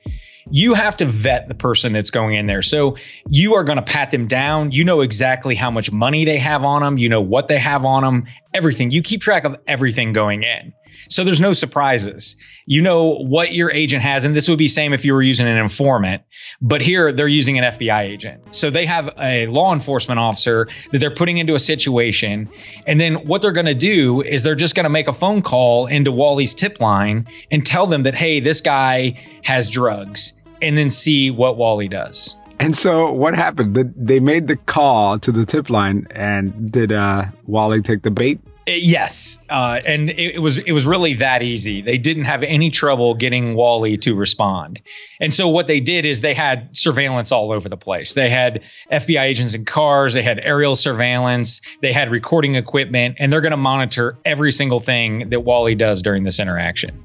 you 0.52 0.76
have 0.76 0.98
to 0.98 1.06
vet 1.08 1.48
the 1.48 1.56
person 1.56 1.94
that's 1.94 2.12
going 2.12 2.36
in 2.36 2.46
there. 2.46 2.62
So 2.62 2.98
you 3.28 3.56
are 3.56 3.64
going 3.64 3.78
to 3.78 3.82
pat 3.82 4.12
them 4.12 4.28
down. 4.28 4.74
You 4.74 4.84
know 4.84 5.02
exactly 5.02 5.56
how 5.56 5.72
much 5.72 5.92
money 5.92 6.26
they 6.26 6.38
have 6.38 6.64
on 6.64 6.84
them. 6.84 7.00
You 7.00 7.10
know 7.10 7.22
what 7.22 7.48
they 7.48 7.58
have 7.58 7.86
on 7.86 8.04
them, 8.04 8.28
everything. 8.54 8.92
You 8.92 9.02
keep 9.02 9.22
track 9.22 9.46
of 9.46 9.58
everything 9.66 10.14
going 10.14 10.44
in. 10.44 10.74
So 11.10 11.24
there's 11.24 11.42
no 11.42 11.54
surprises. 11.54 12.36
You 12.66 12.82
know 12.82 13.16
what 13.16 13.54
your 13.54 13.72
agent 13.72 14.04
has, 14.04 14.26
and 14.26 14.36
this 14.36 14.50
would 14.50 14.58
be 14.58 14.68
same 14.68 14.94
if 14.94 15.06
you 15.06 15.14
were 15.14 15.22
using 15.22 15.48
an 15.48 15.58
informant, 15.58 16.24
but 16.62 16.82
here 16.82 17.12
they're 17.12 17.28
using 17.28 17.58
an 17.58 17.64
FBI 17.66 18.02
agent. 18.02 18.56
So 18.56 18.70
they 18.70 18.86
have 18.86 19.14
a 19.20 19.48
law 19.48 19.74
enforcement 19.74 20.20
officer 20.20 20.68
that 20.92 21.00
they're 21.00 21.14
putting 21.14 21.38
into 21.38 21.56
a 21.56 21.60
situation, 21.60 22.50
and 22.86 23.00
then 23.00 23.28
what 23.28 23.42
they're 23.42 23.52
going 23.52 23.68
to 23.68 23.74
do 23.74 24.22
is 24.22 24.44
they're 24.44 24.56
just 24.56 24.76
going 24.76 24.86
to 24.86 24.90
make 24.90 25.08
a 25.08 25.14
phone 25.14 25.42
call 25.42 25.88
into 25.88 26.12
Wally's 26.12 26.54
tip 26.54 26.80
line 26.82 27.28
and 27.52 27.66
tell 27.66 27.88
them 27.88 28.04
that 28.04 28.16
hey, 28.16 28.40
this 28.40 28.62
guy 28.62 29.20
has 29.44 29.70
drugs, 29.70 30.34
and 30.62 30.78
then 30.78 30.90
see 30.90 31.32
what 31.32 31.58
Wally 31.58 31.88
does. 31.88 32.36
And 32.60 32.76
so 32.76 33.12
what 33.12 33.36
happened? 33.36 33.76
They 33.76 34.20
made 34.20 34.48
the 34.48 34.56
call 34.56 35.20
to 35.20 35.32
the 35.32 35.46
tip 35.46 35.70
line, 35.70 36.08
and 36.12 36.72
did 36.72 36.92
uh, 36.92 37.26
Wally 37.46 37.82
take 37.82 38.02
the 38.02 38.12
bait? 38.12 38.40
Yes, 38.68 39.40
uh, 39.50 39.80
and 39.86 40.10
it, 40.10 40.36
it, 40.36 40.40
was 40.40 40.58
it 40.58 40.74
was 40.74 40.86
really 40.86 41.16
that 41.16 41.42
easy. 41.42 41.82
They 41.82 41.98
didn't 41.98 42.26
have 42.26 42.44
any 42.44 42.70
trouble 42.70 43.14
getting 43.14 43.56
Wally 43.56 43.98
to 44.00 44.14
respond, 44.14 44.82
and 45.22 45.34
so 45.34 45.48
what 45.48 45.68
they 45.68 45.80
did 45.80 46.06
is 46.06 46.20
they 46.20 46.34
had 46.34 46.76
surveillance 46.76 47.32
all 47.32 47.54
over 47.54 47.70
the 47.70 47.78
place. 47.78 48.14
They 48.14 48.30
had 48.30 48.64
FBI 48.92 49.22
agents 49.22 49.54
in 49.54 49.64
cars, 49.64 50.16
they 50.16 50.22
had 50.22 50.40
aerial 50.40 50.76
surveillance, 50.76 51.62
they 51.82 51.94
had 51.94 52.12
recording 52.12 52.56
equipment, 52.56 53.16
and 53.20 53.32
they're 53.32 53.42
going 53.42 53.52
to 53.52 53.58
monitor 53.58 54.18
every 54.26 54.52
single 54.52 54.82
thing 54.82 55.30
that 55.30 55.40
Wally 55.40 55.76
does 55.76 56.02
during 56.02 56.24
this 56.24 56.42
interaction. 56.42 57.02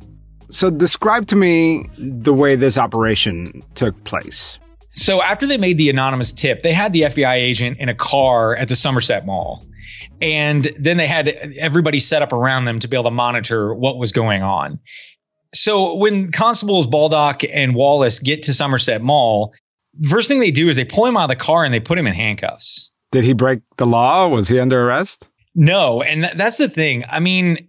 So, 0.50 0.68
describe 0.68 1.28
to 1.28 1.36
me 1.36 1.88
the 1.96 2.34
way 2.34 2.56
this 2.56 2.76
operation 2.76 3.62
took 3.76 4.02
place. 4.02 4.58
So, 4.94 5.22
after 5.22 5.46
they 5.46 5.58
made 5.58 5.78
the 5.78 5.90
anonymous 5.90 6.32
tip, 6.32 6.62
they 6.62 6.72
had 6.72 6.92
the 6.92 7.02
FBI 7.02 7.34
agent 7.34 7.78
in 7.78 7.88
a 7.88 7.94
car 7.94 8.56
at 8.56 8.66
the 8.66 8.76
Somerset 8.76 9.24
Mall 9.24 9.64
and 10.22 10.72
then 10.78 10.96
they 10.96 11.08
had 11.08 11.28
everybody 11.28 11.98
set 11.98 12.22
up 12.22 12.32
around 12.32 12.64
them 12.64 12.78
to 12.80 12.88
be 12.88 12.96
able 12.96 13.04
to 13.04 13.10
monitor 13.10 13.74
what 13.74 13.98
was 13.98 14.12
going 14.12 14.42
on. 14.42 14.78
So 15.52 15.96
when 15.96 16.30
constables 16.30 16.86
Baldock 16.86 17.42
and 17.44 17.74
Wallace 17.74 18.20
get 18.20 18.44
to 18.44 18.54
Somerset 18.54 19.02
Mall, 19.02 19.52
first 20.08 20.28
thing 20.28 20.40
they 20.40 20.52
do 20.52 20.68
is 20.68 20.76
they 20.76 20.84
pull 20.84 21.04
him 21.06 21.16
out 21.16 21.24
of 21.24 21.36
the 21.36 21.44
car 21.44 21.64
and 21.64 21.74
they 21.74 21.80
put 21.80 21.98
him 21.98 22.06
in 22.06 22.14
handcuffs. 22.14 22.90
Did 23.10 23.24
he 23.24 23.34
break 23.34 23.60
the 23.76 23.84
law? 23.84 24.28
Was 24.28 24.48
he 24.48 24.58
under 24.58 24.80
arrest? 24.80 25.28
No, 25.54 26.02
and 26.02 26.22
th- 26.22 26.36
that's 26.36 26.56
the 26.56 26.68
thing. 26.68 27.04
I 27.10 27.20
mean, 27.20 27.68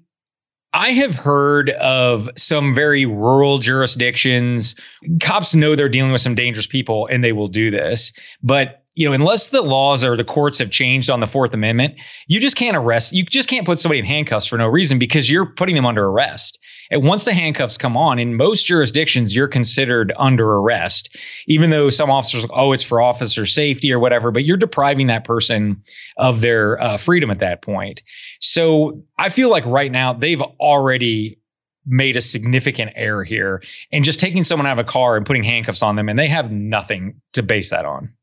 I 0.72 0.89
have 0.91 1.15
heard 1.15 1.69
of 1.69 2.29
some 2.38 2.75
very 2.75 3.05
rural 3.05 3.60
jurisdictions. 3.60 4.75
Cops 5.22 5.53
know 5.53 5.75
they're 5.75 5.89
dealing 5.89 6.12
with 6.12 6.22
some 6.22 6.36
dangerous 6.36 6.67
people 6.67 7.07
and 7.07 7.24
they 7.24 7.33
will 7.33 7.50
do 7.50 7.72
this. 7.72 8.13
But 8.41 8.83
you 8.96 9.08
know, 9.08 9.14
unless 9.14 9.50
the 9.50 9.62
laws 9.62 10.04
or 10.04 10.16
the 10.16 10.24
courts 10.24 10.60
have 10.60 10.70
changed 10.70 11.10
on 11.10 11.20
the 11.20 11.26
Fourth 11.26 11.54
Amendment, 11.54 11.96
you 12.28 12.40
just 12.40 12.56
can't 12.56 12.78
arrest. 12.78 13.12
You 13.12 13.24
just 13.24 13.50
can't 13.50 13.66
put 13.66 13.80
somebody 13.80 14.00
in 14.00 14.06
handcuffs 14.06 14.46
for 14.46 14.58
no 14.58 14.68
reason 14.68 15.00
because 15.00 15.30
you're 15.30 15.48
putting 15.48 15.76
them 15.76 15.86
under 15.86 16.06
arrest. 16.06 16.60
And 16.92 17.04
once 17.04 17.26
the 17.26 17.34
handcuffs 17.34 17.78
come 17.78 17.98
on, 17.98 18.20
in 18.20 18.36
most 18.36 18.68
jurisdictions, 18.68 19.36
you're 19.36 19.48
considered 19.48 20.14
under 20.16 20.48
arrest, 20.48 21.16
even 21.48 21.72
though 21.72 21.90
some 21.90 22.12
officers, 22.12 22.46
oh, 22.54 22.74
it's 22.74 22.84
for 22.84 23.02
officer 23.02 23.48
safety 23.48 23.94
or 23.94 24.00
whatever, 24.00 24.32
but 24.32 24.44
you're 24.44 24.58
depriving 24.58 25.08
that 25.08 25.24
person 25.24 25.84
of 26.16 26.40
their 26.40 26.80
uh, 26.80 26.98
freedom 26.98 27.32
at 27.32 27.40
that 27.40 27.64
point. 27.64 28.04
So 28.40 29.06
I 29.18 29.30
feel 29.30 29.50
like 29.50 29.66
right 29.66 29.92
now 29.92 30.14
they've 30.14 30.42
already 30.42 31.40
made 31.86 32.16
a 32.16 32.22
significant 32.22 32.92
error 32.96 33.24
here 33.24 33.64
and 33.92 34.04
just 34.04 34.20
taking 34.20 34.44
someone 34.44 34.68
out 34.68 34.80
of 34.80 34.86
a 34.86 34.90
car 34.90 35.18
and 35.18 35.26
putting 35.26 35.44
handcuffs 35.44 35.82
on 35.82 35.96
them, 35.96 36.10
and 36.10 36.20
they 36.20 36.28
have 36.28 36.52
nothing 36.52 37.22
to 37.34 37.42
base 37.42 37.72
that 37.72 37.86
on. 37.86 38.14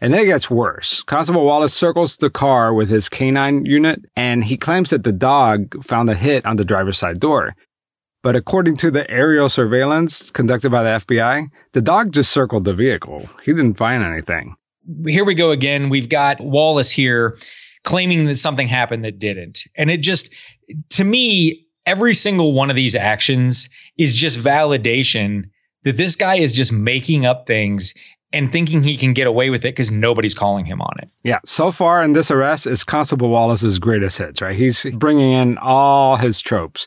And 0.00 0.12
then 0.12 0.20
it 0.20 0.26
gets 0.26 0.50
worse. 0.50 1.02
Constable 1.04 1.44
Wallace 1.44 1.74
circles 1.74 2.16
the 2.16 2.30
car 2.30 2.74
with 2.74 2.88
his 2.88 3.08
canine 3.08 3.64
unit 3.64 4.04
and 4.14 4.44
he 4.44 4.56
claims 4.56 4.90
that 4.90 5.04
the 5.04 5.12
dog 5.12 5.84
found 5.84 6.10
a 6.10 6.14
hit 6.14 6.44
on 6.44 6.56
the 6.56 6.64
driver's 6.64 6.98
side 6.98 7.20
door. 7.20 7.54
But 8.22 8.36
according 8.36 8.76
to 8.78 8.90
the 8.90 9.08
aerial 9.10 9.48
surveillance 9.48 10.30
conducted 10.30 10.70
by 10.70 10.82
the 10.82 11.04
FBI, 11.04 11.46
the 11.72 11.80
dog 11.80 12.12
just 12.12 12.30
circled 12.30 12.64
the 12.64 12.74
vehicle. 12.74 13.28
He 13.44 13.52
didn't 13.52 13.78
find 13.78 14.02
anything. 14.04 14.56
Here 15.06 15.24
we 15.24 15.34
go 15.34 15.50
again. 15.50 15.90
We've 15.90 16.08
got 16.08 16.40
Wallace 16.40 16.90
here 16.90 17.38
claiming 17.84 18.26
that 18.26 18.36
something 18.36 18.66
happened 18.66 19.04
that 19.04 19.18
didn't. 19.18 19.64
And 19.76 19.90
it 19.90 19.98
just, 19.98 20.34
to 20.90 21.04
me, 21.04 21.66
every 21.86 22.14
single 22.14 22.52
one 22.52 22.68
of 22.68 22.76
these 22.76 22.96
actions 22.96 23.70
is 23.96 24.12
just 24.12 24.40
validation 24.40 25.50
that 25.84 25.96
this 25.96 26.16
guy 26.16 26.38
is 26.38 26.50
just 26.50 26.72
making 26.72 27.26
up 27.26 27.46
things 27.46 27.94
and 28.36 28.52
thinking 28.52 28.82
he 28.82 28.96
can 28.96 29.14
get 29.14 29.26
away 29.26 29.50
with 29.50 29.64
it 29.64 29.74
because 29.74 29.90
nobody's 29.90 30.34
calling 30.34 30.66
him 30.66 30.80
on 30.80 30.94
it. 31.02 31.08
Yeah. 31.22 31.38
So 31.44 31.72
far 31.72 32.02
in 32.02 32.12
this 32.12 32.30
arrest 32.30 32.66
is 32.66 32.84
Constable 32.84 33.28
Wallace's 33.28 33.78
greatest 33.78 34.18
hits, 34.18 34.42
right? 34.42 34.56
He's 34.56 34.86
bringing 34.94 35.32
in 35.32 35.58
all 35.58 36.16
his 36.16 36.40
tropes. 36.40 36.86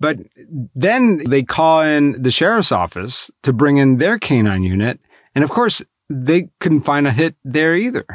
But 0.00 0.18
then 0.74 1.24
they 1.28 1.42
call 1.42 1.82
in 1.82 2.22
the 2.22 2.30
sheriff's 2.30 2.72
office 2.72 3.30
to 3.42 3.52
bring 3.52 3.78
in 3.78 3.98
their 3.98 4.18
canine 4.18 4.62
unit. 4.62 5.00
And 5.34 5.44
of 5.44 5.50
course, 5.50 5.82
they 6.08 6.50
couldn't 6.60 6.80
find 6.80 7.06
a 7.06 7.10
hit 7.10 7.34
there 7.44 7.74
either. 7.76 8.06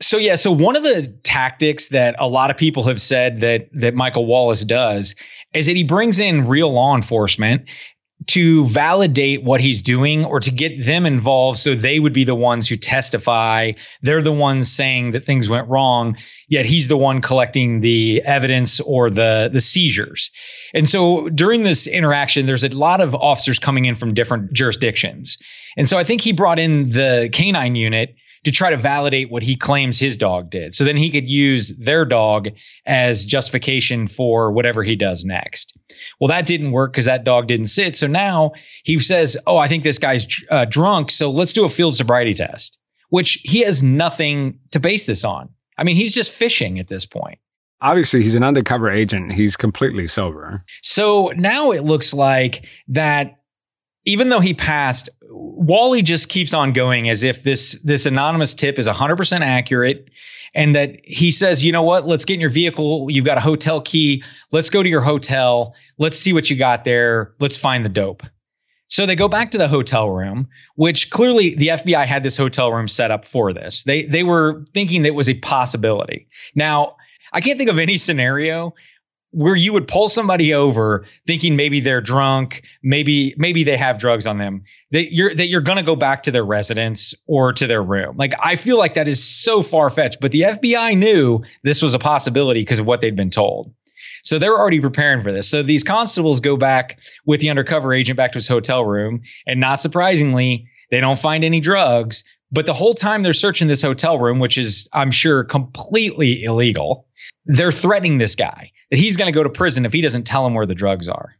So 0.00 0.18
yeah, 0.18 0.34
so 0.34 0.50
one 0.50 0.74
of 0.74 0.82
the 0.82 1.14
tactics 1.22 1.90
that 1.90 2.16
a 2.18 2.26
lot 2.26 2.50
of 2.50 2.56
people 2.56 2.84
have 2.84 3.00
said 3.00 3.40
that 3.40 3.68
that 3.74 3.94
Michael 3.94 4.26
Wallace 4.26 4.64
does 4.64 5.14
is 5.54 5.66
that 5.66 5.76
he 5.76 5.84
brings 5.84 6.18
in 6.18 6.48
real 6.48 6.72
law 6.72 6.96
enforcement 6.96 7.68
to 8.28 8.66
validate 8.66 9.42
what 9.42 9.60
he's 9.60 9.82
doing 9.82 10.24
or 10.24 10.40
to 10.40 10.50
get 10.50 10.84
them 10.84 11.06
involved 11.06 11.58
so 11.58 11.74
they 11.74 11.98
would 11.98 12.12
be 12.12 12.24
the 12.24 12.34
ones 12.34 12.68
who 12.68 12.76
testify. 12.76 13.72
They're 14.02 14.22
the 14.22 14.32
ones 14.32 14.70
saying 14.70 15.12
that 15.12 15.24
things 15.24 15.48
went 15.48 15.68
wrong, 15.68 16.16
yet 16.48 16.66
he's 16.66 16.88
the 16.88 16.96
one 16.96 17.20
collecting 17.20 17.80
the 17.80 18.22
evidence 18.24 18.80
or 18.80 19.10
the, 19.10 19.50
the 19.52 19.60
seizures. 19.60 20.30
And 20.74 20.88
so 20.88 21.28
during 21.28 21.62
this 21.62 21.86
interaction, 21.86 22.46
there's 22.46 22.64
a 22.64 22.68
lot 22.68 23.00
of 23.00 23.14
officers 23.14 23.58
coming 23.58 23.84
in 23.84 23.94
from 23.94 24.14
different 24.14 24.52
jurisdictions. 24.52 25.38
And 25.76 25.88
so 25.88 25.98
I 25.98 26.04
think 26.04 26.20
he 26.20 26.32
brought 26.32 26.58
in 26.58 26.88
the 26.88 27.30
canine 27.32 27.74
unit 27.76 28.16
to 28.44 28.50
try 28.50 28.70
to 28.70 28.76
validate 28.76 29.30
what 29.30 29.42
he 29.42 29.56
claims 29.56 29.98
his 29.98 30.16
dog 30.16 30.50
did. 30.50 30.74
So 30.74 30.84
then 30.84 30.96
he 30.96 31.10
could 31.10 31.30
use 31.30 31.68
their 31.68 32.04
dog 32.04 32.48
as 32.84 33.24
justification 33.24 34.06
for 34.06 34.50
whatever 34.50 34.82
he 34.82 34.96
does 34.96 35.24
next. 35.24 35.76
Well, 36.18 36.28
that 36.28 36.46
didn't 36.46 36.72
work 36.72 36.92
because 36.92 37.04
that 37.04 37.24
dog 37.24 37.46
didn't 37.46 37.66
sit. 37.66 37.96
So 37.96 38.06
now 38.06 38.52
he 38.82 38.98
says, 38.98 39.36
Oh, 39.46 39.56
I 39.56 39.68
think 39.68 39.84
this 39.84 39.98
guy's 39.98 40.26
uh, 40.50 40.64
drunk. 40.64 41.10
So 41.10 41.30
let's 41.30 41.52
do 41.52 41.64
a 41.64 41.68
field 41.68 41.96
sobriety 41.96 42.34
test, 42.34 42.78
which 43.10 43.40
he 43.44 43.60
has 43.60 43.82
nothing 43.82 44.58
to 44.72 44.80
base 44.80 45.06
this 45.06 45.24
on. 45.24 45.50
I 45.78 45.84
mean, 45.84 45.96
he's 45.96 46.14
just 46.14 46.32
fishing 46.32 46.78
at 46.78 46.88
this 46.88 47.06
point. 47.06 47.38
Obviously, 47.80 48.22
he's 48.22 48.36
an 48.36 48.44
undercover 48.44 48.90
agent. 48.90 49.32
He's 49.32 49.56
completely 49.56 50.06
sober. 50.06 50.64
So 50.82 51.32
now 51.36 51.72
it 51.72 51.84
looks 51.84 52.14
like 52.14 52.64
that 52.88 53.41
even 54.04 54.28
though 54.28 54.40
he 54.40 54.54
passed, 54.54 55.10
Wally 55.30 56.02
just 56.02 56.28
keeps 56.28 56.54
on 56.54 56.72
going 56.72 57.08
as 57.08 57.24
if 57.24 57.42
this 57.42 57.80
this 57.82 58.06
anonymous 58.06 58.54
tip 58.54 58.78
is 58.78 58.88
100% 58.88 59.40
accurate 59.40 60.08
and 60.54 60.74
that 60.74 61.00
he 61.04 61.30
says, 61.30 61.64
"You 61.64 61.72
know 61.72 61.82
what? 61.82 62.06
Let's 62.06 62.24
get 62.24 62.34
in 62.34 62.40
your 62.40 62.50
vehicle. 62.50 63.08
You've 63.10 63.24
got 63.24 63.38
a 63.38 63.42
hotel 63.42 63.80
key. 63.80 64.24
Let's 64.50 64.70
go 64.70 64.82
to 64.82 64.88
your 64.88 65.00
hotel. 65.00 65.74
Let's 65.98 66.18
see 66.18 66.32
what 66.32 66.50
you 66.50 66.56
got 66.56 66.84
there. 66.84 67.34
Let's 67.40 67.56
find 67.56 67.84
the 67.84 67.88
dope." 67.88 68.22
So 68.88 69.06
they 69.06 69.16
go 69.16 69.28
back 69.28 69.52
to 69.52 69.58
the 69.58 69.68
hotel 69.68 70.10
room, 70.10 70.48
which 70.74 71.08
clearly 71.08 71.54
the 71.54 71.68
FBI 71.68 72.04
had 72.04 72.22
this 72.22 72.36
hotel 72.36 72.70
room 72.70 72.88
set 72.88 73.10
up 73.10 73.24
for 73.24 73.54
this. 73.54 73.84
They 73.84 74.04
they 74.04 74.22
were 74.22 74.66
thinking 74.74 75.02
that 75.02 75.08
it 75.08 75.14
was 75.14 75.30
a 75.30 75.34
possibility. 75.34 76.28
Now, 76.54 76.96
I 77.32 77.40
can't 77.40 77.56
think 77.56 77.70
of 77.70 77.78
any 77.78 77.96
scenario 77.96 78.74
where 79.32 79.56
you 79.56 79.72
would 79.72 79.88
pull 79.88 80.08
somebody 80.08 80.54
over 80.54 81.06
thinking 81.26 81.56
maybe 81.56 81.80
they're 81.80 82.00
drunk, 82.00 82.64
maybe 82.82 83.34
maybe 83.36 83.64
they 83.64 83.76
have 83.76 83.98
drugs 83.98 84.26
on 84.26 84.38
them, 84.38 84.64
that 84.90 85.12
you're 85.12 85.34
that 85.34 85.48
you're 85.48 85.62
going 85.62 85.78
to 85.78 85.82
go 85.82 85.96
back 85.96 86.24
to 86.24 86.30
their 86.30 86.44
residence 86.44 87.14
or 87.26 87.52
to 87.54 87.66
their 87.66 87.82
room. 87.82 88.16
Like 88.16 88.34
I 88.38 88.56
feel 88.56 88.78
like 88.78 88.94
that 88.94 89.08
is 89.08 89.24
so 89.26 89.62
far 89.62 89.90
fetched, 89.90 90.20
but 90.20 90.30
the 90.30 90.42
FBI 90.42 90.96
knew 90.96 91.42
this 91.62 91.82
was 91.82 91.94
a 91.94 91.98
possibility 91.98 92.60
because 92.60 92.78
of 92.78 92.86
what 92.86 93.00
they'd 93.00 93.16
been 93.16 93.30
told. 93.30 93.74
So 94.22 94.38
they're 94.38 94.56
already 94.56 94.80
preparing 94.80 95.22
for 95.22 95.32
this. 95.32 95.48
So 95.48 95.62
these 95.62 95.82
constables 95.82 96.40
go 96.40 96.56
back 96.56 97.00
with 97.26 97.40
the 97.40 97.50
undercover 97.50 97.92
agent 97.92 98.16
back 98.16 98.32
to 98.32 98.38
his 98.38 98.46
hotel 98.46 98.84
room, 98.84 99.22
and 99.46 99.58
not 99.58 99.80
surprisingly, 99.80 100.68
they 100.90 101.00
don't 101.00 101.18
find 101.18 101.42
any 101.42 101.60
drugs. 101.60 102.24
But 102.52 102.66
the 102.66 102.74
whole 102.74 102.94
time 102.94 103.22
they're 103.22 103.32
searching 103.32 103.66
this 103.66 103.80
hotel 103.80 104.18
room, 104.18 104.38
which 104.38 104.58
is, 104.58 104.88
I'm 104.92 105.10
sure, 105.10 105.42
completely 105.42 106.44
illegal, 106.44 107.08
they're 107.44 107.72
threatening 107.72 108.18
this 108.18 108.36
guy 108.36 108.72
that 108.90 108.98
he's 108.98 109.16
going 109.16 109.32
to 109.32 109.36
go 109.36 109.42
to 109.42 109.50
prison 109.50 109.84
if 109.84 109.92
he 109.92 110.00
doesn't 110.00 110.24
tell 110.24 110.44
them 110.44 110.54
where 110.54 110.66
the 110.66 110.74
drugs 110.74 111.08
are. 111.08 111.36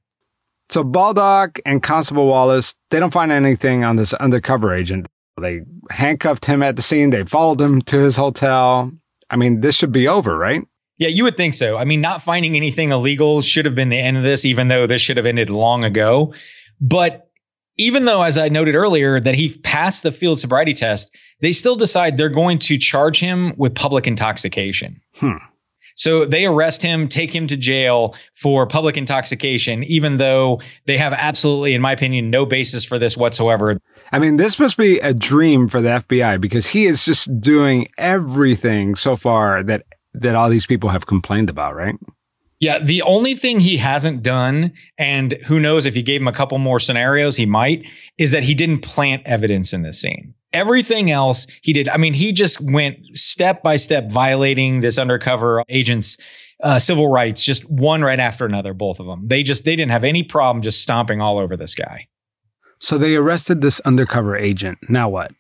So 0.71 0.83
Baldock 0.83 1.61
and 1.67 1.83
Constable 1.83 2.27
Wallace, 2.27 2.75
they 2.91 2.99
don't 2.99 3.13
find 3.13 3.31
anything 3.31 3.85
on 3.85 3.97
this 3.97 4.15
undercover 4.15 4.75
agent. 4.75 5.07
They 5.41 5.63
handcuffed 5.91 6.47
him 6.47 6.63
at 6.63 6.77
the 6.77 6.83
scene. 6.83 7.11
They 7.11 7.25
followed 7.25 7.61
him 7.61 7.83
to 7.83 7.99
his 7.99 8.17
hotel. 8.17 8.91
I 9.29 9.37
mean, 9.37 9.61
this 9.61 9.77
should 9.77 9.93
be 9.93 10.09
over, 10.09 10.37
right? 10.37 10.63
Yeah, 10.99 11.09
you 11.09 11.25
would 11.25 11.37
think 11.37 11.55
so. 11.55 11.77
I 11.77 11.85
mean, 11.85 12.01
not 12.01 12.23
finding 12.23 12.55
anything 12.55 12.93
illegal 12.93 13.41
should 13.41 13.67
have 13.67 13.75
been 13.75 13.89
the 13.89 13.99
end 13.99 14.17
of 14.17 14.23
this, 14.23 14.45
even 14.45 14.69
though 14.69 14.87
this 14.87 15.01
should 15.01 15.17
have 15.17 15.27
ended 15.27 15.51
long 15.51 15.85
ago. 15.85 16.35
But 16.81 17.29
even 17.77 18.05
though, 18.05 18.23
as 18.23 18.39
I 18.39 18.49
noted 18.49 18.75
earlier, 18.75 19.19
that 19.19 19.35
he 19.35 19.57
passed 19.57 20.03
the 20.03 20.13
field 20.13 20.39
sobriety 20.39 20.75
test, 20.75 21.15
they 21.41 21.53
still 21.53 21.77
decide 21.77 22.17
they're 22.17 22.29
going 22.29 22.59
to 22.61 22.79
charge 22.79 23.19
him 23.19 23.55
with 23.57 23.75
public 23.75 24.07
intoxication. 24.07 25.01
Hmm. 25.17 25.39
So 25.95 26.25
they 26.25 26.47
arrest 26.47 26.83
him, 26.83 27.09
take 27.09 27.35
him 27.35 27.47
to 27.49 27.57
jail 27.57 28.15
for 28.35 28.67
public 28.67 28.97
intoxication, 28.97 29.85
even 29.85 30.17
though 30.17 30.61
they 30.87 30.99
have 30.99 31.13
absolutely, 31.13 31.75
in 31.75 31.81
my 31.81 31.93
opinion, 31.93 32.31
no 32.31 32.47
basis 32.47 32.85
for 32.85 32.99
this 32.99 33.17
whatsoever. 33.17 33.79
I 34.11 34.19
mean, 34.19 34.37
this 34.37 34.59
must 34.59 34.77
be 34.77 34.99
a 34.99 35.15
dream 35.15 35.69
for 35.69 35.81
the 35.81 35.89
FBI 35.89 36.41
because 36.41 36.67
he 36.67 36.87
is 36.87 37.05
just 37.05 37.41
doing 37.41 37.89
everything 37.97 38.95
so 38.95 39.17
far 39.17 39.63
that 39.63 39.85
that 40.15 40.35
all 40.35 40.51
these 40.51 40.67
people 40.67 40.91
have 40.91 41.07
complained 41.07 41.49
about, 41.49 41.75
right? 41.75 41.95
Yeah, 42.63 42.79
the 42.79 43.03
only 43.03 43.35
thing 43.35 43.59
he 43.59 43.77
hasn't 43.77 44.23
done, 44.23 44.75
and 44.97 45.33
who 45.33 45.59
knows 45.59 45.87
if 45.87 45.97
you 45.97 46.05
gave 46.05 46.21
him 46.21 46.29
a 46.29 46.33
couple 46.33 46.59
more 46.59 46.79
scenarios, 46.79 47.35
he 47.35 47.45
might, 47.45 47.87
is 48.17 48.31
that 48.33 48.45
he 48.45 48.55
didn't 48.55 48.83
plant 48.83 49.25
evidence 49.27 49.73
in 49.73 49.83
the 49.83 49.93
scene. 49.93 50.35
Everything 50.53 51.11
else 51.11 51.49
he 51.61 51.73
did. 51.73 51.89
I 51.89 51.97
mean, 51.97 52.15
he 52.15 52.33
just 52.33 52.61
went 52.61 53.19
step 53.19 53.65
by 53.65 53.75
step 53.75 54.13
violating 54.13 54.81
this 54.81 54.99
undercover 54.99 55.65
agent's 55.69 56.19
uh, 56.63 56.79
civil 56.79 57.09
rights, 57.09 57.43
just 57.43 57.69
one 57.69 58.03
right 58.03 58.21
after 58.21 58.47
another, 58.47 58.75
both 58.75 59.01
of 59.01 59.07
them. 59.07 59.27
They 59.27 59.43
just 59.43 59.65
they 59.65 59.75
didn't 59.75 59.91
have 59.91 60.05
any 60.05 60.23
problem 60.23 60.63
just 60.63 60.83
stomping 60.83 61.21
all 61.21 61.41
over 61.41 61.57
this 61.57 61.75
guy. 61.75 62.07
So 62.79 62.97
they 62.97 63.17
arrested 63.17 63.61
this 63.61 63.81
undercover 63.81 64.37
agent. 64.37 64.79
Now 64.89 65.09
what? 65.09 65.33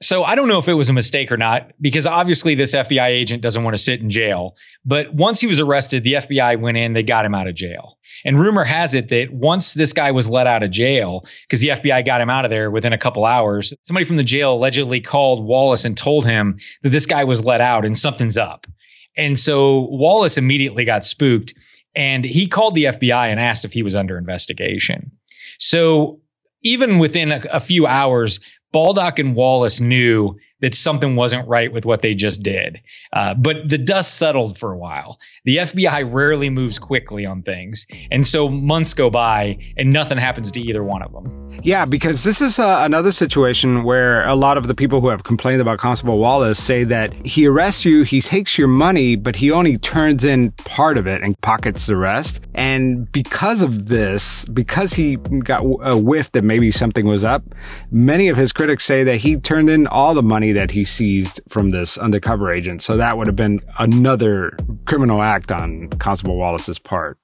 So 0.00 0.22
I 0.22 0.36
don't 0.36 0.46
know 0.46 0.58
if 0.58 0.68
it 0.68 0.74
was 0.74 0.90
a 0.90 0.92
mistake 0.92 1.32
or 1.32 1.36
not, 1.36 1.72
because 1.80 2.06
obviously 2.06 2.54
this 2.54 2.72
FBI 2.74 3.08
agent 3.08 3.42
doesn't 3.42 3.64
want 3.64 3.76
to 3.76 3.82
sit 3.82 4.00
in 4.00 4.10
jail. 4.10 4.54
But 4.84 5.12
once 5.12 5.40
he 5.40 5.48
was 5.48 5.58
arrested, 5.58 6.04
the 6.04 6.14
FBI 6.14 6.60
went 6.60 6.76
in, 6.76 6.92
they 6.92 7.02
got 7.02 7.24
him 7.24 7.34
out 7.34 7.48
of 7.48 7.56
jail. 7.56 7.98
And 8.24 8.40
rumor 8.40 8.62
has 8.62 8.94
it 8.94 9.08
that 9.08 9.32
once 9.32 9.74
this 9.74 9.92
guy 9.92 10.12
was 10.12 10.30
let 10.30 10.46
out 10.46 10.62
of 10.62 10.70
jail, 10.70 11.24
because 11.42 11.60
the 11.60 11.68
FBI 11.68 12.06
got 12.06 12.20
him 12.20 12.30
out 12.30 12.44
of 12.44 12.50
there 12.50 12.70
within 12.70 12.92
a 12.92 12.98
couple 12.98 13.24
hours, 13.24 13.74
somebody 13.82 14.06
from 14.06 14.16
the 14.16 14.24
jail 14.24 14.54
allegedly 14.54 15.00
called 15.00 15.44
Wallace 15.44 15.84
and 15.84 15.96
told 15.96 16.24
him 16.24 16.58
that 16.82 16.90
this 16.90 17.06
guy 17.06 17.24
was 17.24 17.44
let 17.44 17.60
out 17.60 17.84
and 17.84 17.98
something's 17.98 18.38
up. 18.38 18.68
And 19.16 19.36
so 19.36 19.80
Wallace 19.80 20.38
immediately 20.38 20.84
got 20.84 21.04
spooked 21.04 21.54
and 21.96 22.24
he 22.24 22.46
called 22.46 22.76
the 22.76 22.84
FBI 22.84 23.30
and 23.30 23.40
asked 23.40 23.64
if 23.64 23.72
he 23.72 23.82
was 23.82 23.96
under 23.96 24.16
investigation. 24.16 25.12
So 25.58 26.20
even 26.62 26.98
within 26.98 27.32
a, 27.32 27.42
a 27.52 27.60
few 27.60 27.86
hours, 27.86 28.40
Baldock 28.72 29.18
and 29.18 29.34
Wallace 29.34 29.80
knew 29.80 30.36
that 30.60 30.74
something 30.74 31.16
wasn't 31.16 31.48
right 31.48 31.72
with 31.72 31.84
what 31.84 32.02
they 32.02 32.14
just 32.14 32.42
did. 32.42 32.80
Uh, 33.12 33.34
but 33.34 33.68
the 33.68 33.78
dust 33.78 34.16
settled 34.16 34.58
for 34.58 34.72
a 34.72 34.76
while. 34.76 35.18
The 35.44 35.58
FBI 35.58 36.12
rarely 36.12 36.50
moves 36.50 36.78
quickly 36.78 37.26
on 37.26 37.42
things. 37.42 37.86
And 38.10 38.26
so 38.26 38.48
months 38.48 38.94
go 38.94 39.10
by 39.10 39.58
and 39.76 39.92
nothing 39.92 40.18
happens 40.18 40.52
to 40.52 40.60
either 40.60 40.82
one 40.82 41.02
of 41.02 41.12
them. 41.12 41.60
Yeah, 41.62 41.84
because 41.84 42.24
this 42.24 42.40
is 42.40 42.58
uh, 42.58 42.80
another 42.82 43.12
situation 43.12 43.82
where 43.82 44.26
a 44.26 44.34
lot 44.34 44.58
of 44.58 44.66
the 44.66 44.74
people 44.74 45.00
who 45.00 45.08
have 45.08 45.24
complained 45.24 45.60
about 45.60 45.78
Constable 45.78 46.18
Wallace 46.18 46.62
say 46.62 46.84
that 46.84 47.12
he 47.26 47.46
arrests 47.46 47.84
you, 47.84 48.02
he 48.02 48.20
takes 48.20 48.58
your 48.58 48.68
money, 48.68 49.16
but 49.16 49.36
he 49.36 49.50
only 49.50 49.78
turns 49.78 50.24
in 50.24 50.52
part 50.52 50.98
of 50.98 51.06
it 51.06 51.22
and 51.22 51.40
pockets 51.40 51.86
the 51.86 51.96
rest. 51.96 52.40
And 52.54 53.10
because 53.12 53.62
of 53.62 53.86
this, 53.86 54.44
because 54.46 54.94
he 54.94 55.16
got 55.16 55.62
a 55.82 55.96
whiff 55.96 56.32
that 56.32 56.42
maybe 56.42 56.70
something 56.70 57.06
was 57.06 57.24
up, 57.24 57.42
many 57.90 58.28
of 58.28 58.36
his 58.36 58.52
critics 58.52 58.84
say 58.84 59.04
that 59.04 59.16
he 59.18 59.36
turned 59.36 59.70
in 59.70 59.86
all 59.86 60.14
the 60.14 60.22
money 60.48 60.58
that 60.58 60.70
he 60.70 60.84
seized 60.84 61.40
from 61.48 61.70
this 61.70 61.98
undercover 61.98 62.52
agent. 62.52 62.82
So 62.82 62.96
that 62.96 63.16
would 63.16 63.26
have 63.26 63.36
been 63.36 63.60
another 63.78 64.56
criminal 64.86 65.22
act 65.22 65.52
on 65.52 65.88
Constable 65.98 66.36
Wallace's 66.36 66.78
part. 66.78 67.18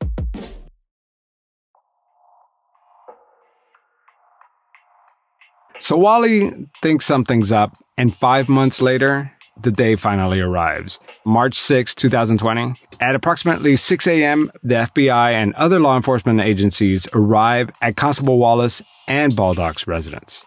So 5.78 5.96
Wally 5.96 6.50
thinks 6.82 7.04
something's 7.04 7.52
up, 7.52 7.76
and 7.98 8.14
five 8.14 8.48
months 8.48 8.80
later, 8.80 9.32
the 9.60 9.70
day 9.70 9.96
finally 9.96 10.40
arrives. 10.40 10.98
March 11.24 11.54
6, 11.54 11.94
2020. 11.94 12.74
At 13.00 13.14
approximately 13.14 13.76
6 13.76 14.06
a.m., 14.06 14.50
the 14.62 14.76
FBI 14.76 15.32
and 15.32 15.52
other 15.54 15.80
law 15.80 15.96
enforcement 15.96 16.40
agencies 16.40 17.08
arrive 17.12 17.70
at 17.82 17.96
Constable 17.96 18.38
Wallace 18.38 18.82
and 19.08 19.36
Baldock's 19.36 19.86
residence. 19.86 20.42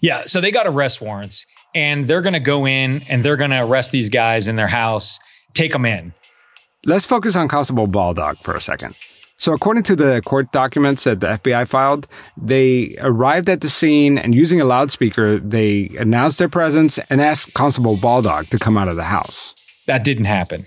Yeah, 0.00 0.24
so 0.26 0.40
they 0.40 0.50
got 0.50 0.66
arrest 0.66 1.00
warrants 1.00 1.46
and 1.76 2.06
they're 2.06 2.22
going 2.22 2.32
to 2.32 2.40
go 2.40 2.66
in 2.66 3.02
and 3.08 3.22
they're 3.22 3.36
going 3.36 3.50
to 3.50 3.62
arrest 3.62 3.92
these 3.92 4.08
guys 4.08 4.48
in 4.48 4.56
their 4.56 4.66
house, 4.66 5.20
take 5.52 5.72
them 5.72 5.84
in. 5.84 6.14
Let's 6.86 7.04
focus 7.04 7.36
on 7.36 7.48
Constable 7.48 7.86
Baldock 7.86 8.38
for 8.42 8.54
a 8.54 8.60
second. 8.62 8.96
So, 9.36 9.52
according 9.52 9.82
to 9.84 9.96
the 9.96 10.22
court 10.24 10.50
documents 10.50 11.04
that 11.04 11.20
the 11.20 11.26
FBI 11.26 11.68
filed, 11.68 12.08
they 12.38 12.96
arrived 13.00 13.50
at 13.50 13.60
the 13.60 13.68
scene 13.68 14.16
and 14.16 14.34
using 14.34 14.62
a 14.62 14.64
loudspeaker, 14.64 15.38
they 15.38 15.94
announced 15.98 16.38
their 16.38 16.48
presence 16.48 16.98
and 17.10 17.20
asked 17.20 17.52
Constable 17.52 17.98
Baldock 17.98 18.46
to 18.46 18.58
come 18.58 18.78
out 18.78 18.88
of 18.88 18.96
the 18.96 19.04
house. 19.04 19.54
That 19.86 20.02
didn't 20.02 20.24
happen. 20.24 20.64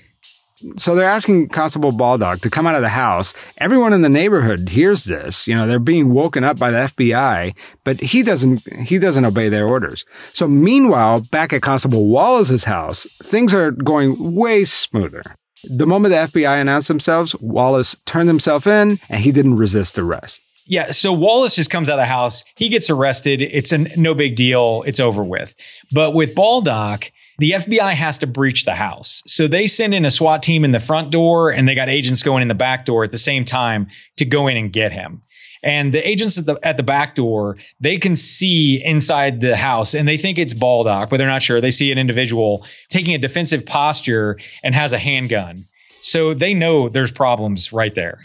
So 0.77 0.95
they're 0.95 1.09
asking 1.09 1.49
Constable 1.49 1.91
Baldock 1.91 2.41
to 2.41 2.49
come 2.49 2.67
out 2.67 2.75
of 2.75 2.81
the 2.81 2.89
house. 2.89 3.33
Everyone 3.57 3.93
in 3.93 4.01
the 4.01 4.09
neighborhood 4.09 4.69
hears 4.69 5.05
this. 5.05 5.47
You 5.47 5.55
know, 5.55 5.67
they're 5.67 5.79
being 5.79 6.13
woken 6.13 6.43
up 6.43 6.59
by 6.59 6.71
the 6.71 6.77
FBI, 6.79 7.55
but 7.83 7.99
he 7.99 8.23
doesn't, 8.23 8.61
he 8.73 8.99
doesn't 8.99 9.25
obey 9.25 9.49
their 9.49 9.67
orders. 9.67 10.05
So 10.33 10.47
meanwhile, 10.47 11.21
back 11.21 11.53
at 11.53 11.61
Constable 11.61 12.07
Wallace's 12.07 12.65
house, 12.65 13.07
things 13.23 13.53
are 13.53 13.71
going 13.71 14.35
way 14.35 14.65
smoother. 14.65 15.23
The 15.63 15.85
moment 15.85 16.11
the 16.11 16.39
FBI 16.39 16.61
announced 16.61 16.87
themselves, 16.87 17.35
Wallace 17.39 17.95
turned 18.05 18.27
himself 18.27 18.65
in 18.65 18.97
and 19.09 19.21
he 19.21 19.31
didn't 19.31 19.57
resist 19.57 19.97
arrest. 19.99 20.41
Yeah, 20.65 20.91
so 20.91 21.11
Wallace 21.13 21.55
just 21.55 21.71
comes 21.71 21.89
out 21.89 21.97
of 21.97 22.03
the 22.03 22.05
house. 22.05 22.43
He 22.55 22.69
gets 22.69 22.91
arrested. 22.91 23.41
It's 23.41 23.71
a 23.71 23.79
no 23.99 24.13
big 24.13 24.35
deal. 24.35 24.83
It's 24.85 24.99
over 24.99 25.23
with. 25.23 25.53
But 25.91 26.13
with 26.13 26.35
Baldock, 26.35 27.11
the 27.39 27.51
FBI 27.51 27.91
has 27.91 28.19
to 28.19 28.27
breach 28.27 28.65
the 28.65 28.75
house. 28.75 29.23
So 29.25 29.47
they 29.47 29.67
send 29.67 29.93
in 29.93 30.05
a 30.05 30.11
SWAT 30.11 30.43
team 30.43 30.65
in 30.65 30.71
the 30.71 30.79
front 30.79 31.11
door 31.11 31.51
and 31.51 31.67
they 31.67 31.73
got 31.73 31.89
agents 31.89 32.21
going 32.21 32.41
in 32.41 32.47
the 32.47 32.53
back 32.53 32.85
door 32.85 33.03
at 33.03 33.11
the 33.11 33.17
same 33.17 33.45
time 33.45 33.87
to 34.17 34.25
go 34.25 34.47
in 34.47 34.57
and 34.57 34.71
get 34.71 34.91
him. 34.91 35.23
And 35.61 35.91
the 35.91 36.07
agents 36.07 36.37
at 36.37 36.45
the 36.45 36.57
at 36.63 36.77
the 36.77 36.83
back 36.83 37.15
door, 37.15 37.57
they 37.79 37.97
can 37.97 38.15
see 38.15 38.81
inside 38.83 39.41
the 39.41 39.57
house 39.57 39.93
and 39.93 40.07
they 40.07 40.17
think 40.17 40.37
it's 40.37 40.53
Baldock, 40.53 41.09
but 41.09 41.17
they're 41.17 41.27
not 41.27 41.41
sure. 41.41 41.59
They 41.59 41.71
see 41.71 41.91
an 41.91 41.97
individual 41.97 42.65
taking 42.89 43.13
a 43.13 43.17
defensive 43.17 43.65
posture 43.65 44.37
and 44.63 44.73
has 44.73 44.93
a 44.93 44.97
handgun. 44.97 45.57
So 46.01 46.33
they 46.33 46.53
know 46.53 46.87
there's 46.87 47.11
problems 47.11 47.73
right 47.73 47.93
there. 47.93 48.19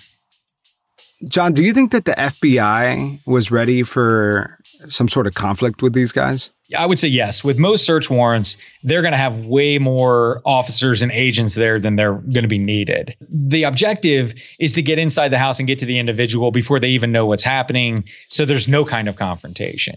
John, 1.29 1.53
do 1.53 1.63
you 1.63 1.73
think 1.73 1.93
that 1.93 2.05
the 2.05 2.13
FBI 2.13 3.27
was 3.27 3.51
ready 3.51 3.83
for 3.83 4.59
some 4.89 5.09
sort 5.09 5.27
of 5.27 5.35
conflict 5.35 5.83
with 5.83 5.93
these 5.93 6.13
guys? 6.13 6.51
I 6.77 6.87
would 6.87 6.99
say 6.99 7.09
yes. 7.09 7.45
With 7.45 7.59
most 7.59 7.85
search 7.85 8.09
warrants, 8.09 8.57
they're 8.83 9.03
going 9.03 9.13
to 9.13 9.19
have 9.19 9.39
way 9.39 9.79
more 9.79 10.41
officers 10.47 11.03
and 11.03 11.13
agents 11.13 11.55
there 11.55 11.79
than 11.79 11.97
they're 11.97 12.15
going 12.15 12.43
to 12.43 12.49
be 12.49 12.59
needed. 12.59 13.17
The 13.29 13.65
objective 13.65 14.35
is 14.59 14.75
to 14.75 14.83
get 14.83 14.99
inside 14.99 15.29
the 15.29 15.39
house 15.39 15.59
and 15.59 15.69
get 15.69 15.81
to 15.81 15.87
the 15.87 15.99
individual 15.99 16.51
before 16.51 16.81
they 16.81 16.91
even 16.91 17.13
know 17.13 17.27
what's 17.27 17.45
happening. 17.45 18.05
So 18.29 18.47
there's 18.47 18.67
no 18.67 18.87
kind 18.87 19.09
of 19.09 19.17
confrontation. 19.17 19.97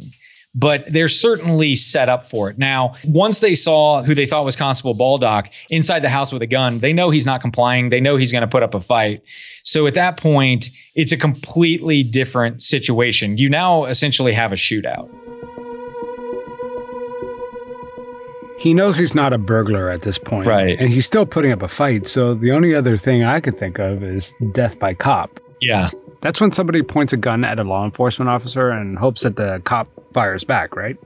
But 0.53 0.91
they're 0.91 1.07
certainly 1.07 1.75
set 1.75 2.09
up 2.09 2.29
for 2.29 2.49
it. 2.49 2.57
Now, 2.57 2.95
once 3.05 3.39
they 3.39 3.53
saw 3.53 4.01
who 4.01 4.15
they 4.15 4.25
thought 4.25 4.43
was 4.43 4.55
Constable 4.55 4.93
Baldock 4.93 5.51
inside 5.69 5.99
the 5.99 6.09
house 6.09 6.33
with 6.33 6.41
a 6.41 6.47
gun, 6.47 6.79
they 6.79 6.93
know 6.93 7.11
he's 7.11 7.25
not 7.25 7.41
complying. 7.41 7.89
They 7.89 8.01
know 8.01 8.17
he's 8.17 8.31
going 8.31 8.41
to 8.41 8.47
put 8.47 8.63
up 8.63 8.73
a 8.73 8.81
fight. 8.81 9.21
So 9.63 9.87
at 9.87 9.93
that 9.93 10.17
point, 10.17 10.71
it's 10.95 11.11
a 11.11 11.17
completely 11.17 12.03
different 12.03 12.63
situation. 12.63 13.37
You 13.37 13.49
now 13.49 13.85
essentially 13.85 14.33
have 14.33 14.51
a 14.51 14.55
shootout. 14.55 15.09
He 18.57 18.73
knows 18.73 18.97
he's 18.97 19.13
not 19.13 19.33
a 19.33 19.37
burglar 19.37 19.89
at 19.89 20.01
this 20.01 20.17
point. 20.17 20.47
Right. 20.47 20.77
And 20.79 20.89
he's 20.89 21.05
still 21.05 21.25
putting 21.25 21.51
up 21.51 21.61
a 21.61 21.67
fight. 21.67 22.07
So 22.07 22.33
the 22.33 22.51
only 22.51 22.73
other 22.73 22.97
thing 22.97 23.23
I 23.23 23.39
could 23.39 23.57
think 23.57 23.79
of 23.79 24.03
is 24.03 24.33
death 24.51 24.79
by 24.79 24.93
cop. 24.93 25.39
Yeah. 25.61 25.89
That's 26.21 26.41
when 26.41 26.51
somebody 26.51 26.81
points 26.81 27.13
a 27.13 27.17
gun 27.17 27.43
at 27.43 27.59
a 27.59 27.63
law 27.63 27.85
enforcement 27.85 28.29
officer 28.29 28.69
and 28.69 28.97
hopes 28.97 29.21
that 29.23 29.35
the 29.35 29.61
cop 29.63 29.87
fires 30.11 30.43
back, 30.43 30.75
right? 30.75 30.97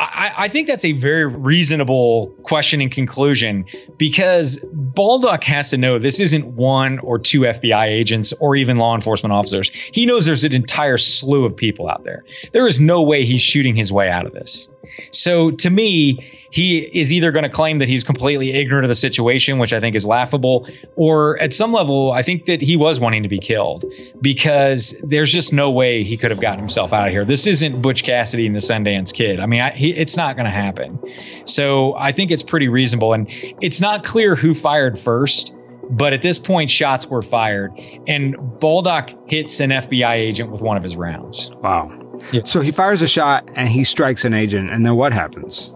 I, 0.00 0.32
I, 0.36 0.48
think 0.48 0.68
that's 0.68 0.84
a 0.84 0.92
very 0.92 1.26
reasonable 1.26 2.28
question 2.42 2.80
and 2.80 2.90
conclusion 2.90 3.66
because 3.96 4.64
Baldock 4.72 5.42
has 5.44 5.70
to 5.70 5.76
know 5.76 5.98
this 5.98 6.20
isn't 6.20 6.46
one 6.46 7.00
or 7.00 7.18
two 7.18 7.40
FBI 7.40 7.86
agents 7.86 8.32
or 8.32 8.54
even 8.54 8.76
law 8.76 8.94
enforcement 8.94 9.32
officers. 9.32 9.70
He 9.70 10.06
knows 10.06 10.24
there's 10.24 10.44
an 10.44 10.54
entire 10.54 10.98
slew 10.98 11.46
of 11.46 11.56
people 11.56 11.88
out 11.88 12.04
there. 12.04 12.24
There 12.52 12.66
is 12.68 12.78
no 12.78 13.02
way 13.02 13.24
he's 13.24 13.40
shooting 13.40 13.74
his 13.74 13.92
way 13.92 14.08
out 14.08 14.26
of 14.26 14.32
this. 14.32 14.68
So 15.10 15.50
to 15.50 15.70
me, 15.70 16.47
he 16.50 16.78
is 16.78 17.12
either 17.12 17.30
going 17.32 17.42
to 17.42 17.50
claim 17.50 17.78
that 17.78 17.88
he's 17.88 18.04
completely 18.04 18.52
ignorant 18.52 18.84
of 18.84 18.88
the 18.88 18.94
situation, 18.94 19.58
which 19.58 19.72
I 19.72 19.80
think 19.80 19.96
is 19.96 20.06
laughable, 20.06 20.68
or 20.96 21.38
at 21.38 21.52
some 21.52 21.72
level, 21.72 22.10
I 22.12 22.22
think 22.22 22.44
that 22.44 22.62
he 22.62 22.76
was 22.76 23.00
wanting 23.00 23.24
to 23.24 23.28
be 23.28 23.38
killed 23.38 23.84
because 24.20 24.96
there's 25.02 25.32
just 25.32 25.52
no 25.52 25.70
way 25.70 26.02
he 26.02 26.16
could 26.16 26.30
have 26.30 26.40
gotten 26.40 26.58
himself 26.58 26.92
out 26.92 27.08
of 27.08 27.12
here. 27.12 27.24
This 27.24 27.46
isn't 27.46 27.82
Butch 27.82 28.04
Cassidy 28.04 28.46
and 28.46 28.54
the 28.54 28.60
Sundance 28.60 29.12
Kid. 29.12 29.40
I 29.40 29.46
mean, 29.46 29.60
I, 29.60 29.70
he, 29.70 29.90
it's 29.90 30.16
not 30.16 30.36
going 30.36 30.46
to 30.46 30.50
happen. 30.50 30.98
So 31.44 31.94
I 31.94 32.12
think 32.12 32.30
it's 32.30 32.42
pretty 32.42 32.68
reasonable. 32.68 33.12
And 33.12 33.28
it's 33.60 33.80
not 33.80 34.04
clear 34.04 34.34
who 34.34 34.54
fired 34.54 34.98
first. 34.98 35.54
But 35.90 36.12
at 36.12 36.20
this 36.20 36.38
point, 36.38 36.68
shots 36.68 37.06
were 37.06 37.22
fired, 37.22 37.72
and 38.06 38.36
Baldock 38.60 39.10
hits 39.26 39.60
an 39.60 39.70
FBI 39.70 40.16
agent 40.16 40.50
with 40.50 40.60
one 40.60 40.76
of 40.76 40.82
his 40.82 40.96
rounds. 40.96 41.50
Wow. 41.62 42.20
Yeah. 42.30 42.42
So 42.44 42.60
he 42.60 42.72
fires 42.72 43.00
a 43.00 43.08
shot 43.08 43.48
and 43.54 43.70
he 43.70 43.84
strikes 43.84 44.26
an 44.26 44.34
agent, 44.34 44.70
and 44.70 44.84
then 44.84 44.96
what 44.96 45.14
happens? 45.14 45.72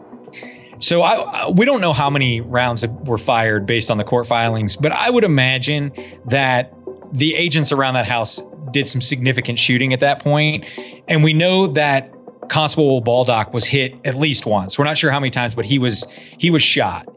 So 0.83 1.01
I, 1.03 1.51
we 1.51 1.65
don't 1.65 1.81
know 1.81 1.93
how 1.93 2.11
many 2.11 2.41
rounds 2.41 2.85
were 2.87 3.19
fired 3.19 3.67
based 3.67 3.91
on 3.91 3.99
the 3.99 4.05
court 4.05 4.27
filings, 4.27 4.77
but 4.77 4.91
I 4.91 5.09
would 5.09 5.23
imagine 5.23 5.93
that 6.27 6.75
the 7.13 7.37
agents 7.37 7.71
around 7.71 7.95
that 7.95 8.07
house 8.07 8.43
did 8.73 8.89
some 8.89 9.01
significant 9.01 9.59
shooting 9.59 9.93
at 9.93 10.01
that 10.01 10.25
point. 10.25 10.65
and 11.07 11.23
we 11.23 11.35
know 11.35 11.69
that 11.69 12.13
Constable 12.49 13.01
Baldock 13.01 13.55
was 13.55 13.65
hit 13.65 13.95
at 14.05 14.17
least 14.17 14.45
once. 14.45 14.79
We're 14.79 14.85
not 14.85 14.99
sure 14.99 15.11
how 15.11 15.21
many 15.21 15.31
times, 15.31 15.55
but 15.55 15.65
he 15.65 15.79
was 15.79 16.07
he 16.39 16.51
was 16.51 16.63
shot. 16.63 17.09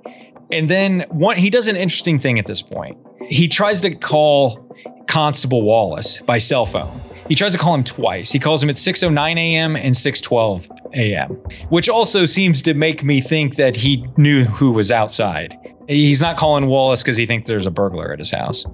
And 0.52 0.70
then 0.70 1.06
one, 1.10 1.38
he 1.38 1.50
does 1.50 1.68
an 1.68 1.76
interesting 1.76 2.20
thing 2.20 2.38
at 2.38 2.46
this 2.46 2.62
point. 2.62 3.00
He 3.28 3.48
tries 3.48 3.82
to 3.82 3.96
call 3.96 4.76
Constable 5.08 5.64
Wallace 5.64 6.20
by 6.20 6.38
cell 6.38 6.66
phone. 6.66 7.02
He 7.28 7.36
tries 7.36 7.54
to 7.54 7.58
call 7.58 7.74
him 7.74 7.84
twice. 7.84 8.32
He 8.32 8.40
calls 8.40 8.62
him 8.62 8.70
at 8.70 8.76
6:09 8.76 9.38
a.m. 9.38 9.76
and 9.76 9.96
6:12 9.96 10.94
a.m., 10.94 11.30
which 11.70 11.90
also 11.90 12.26
seems 12.26 12.62
to 12.64 12.74
make 12.74 13.04
me 13.04 13.22
think 13.22 13.56
that 13.56 13.76
he 13.76 14.06
knew 14.18 14.44
who 14.44 14.72
was 14.72 14.92
outside. 14.92 15.58
He's 15.88 16.22
not 16.22 16.38
calling 16.38 16.68
Wallace 16.68 17.04
because 17.04 17.18
he 17.18 17.26
thinks 17.26 17.48
there's 17.48 17.68
a 17.68 17.72
burglar 17.72 18.12
at 18.14 18.20
his 18.20 18.32
house. 18.32 18.66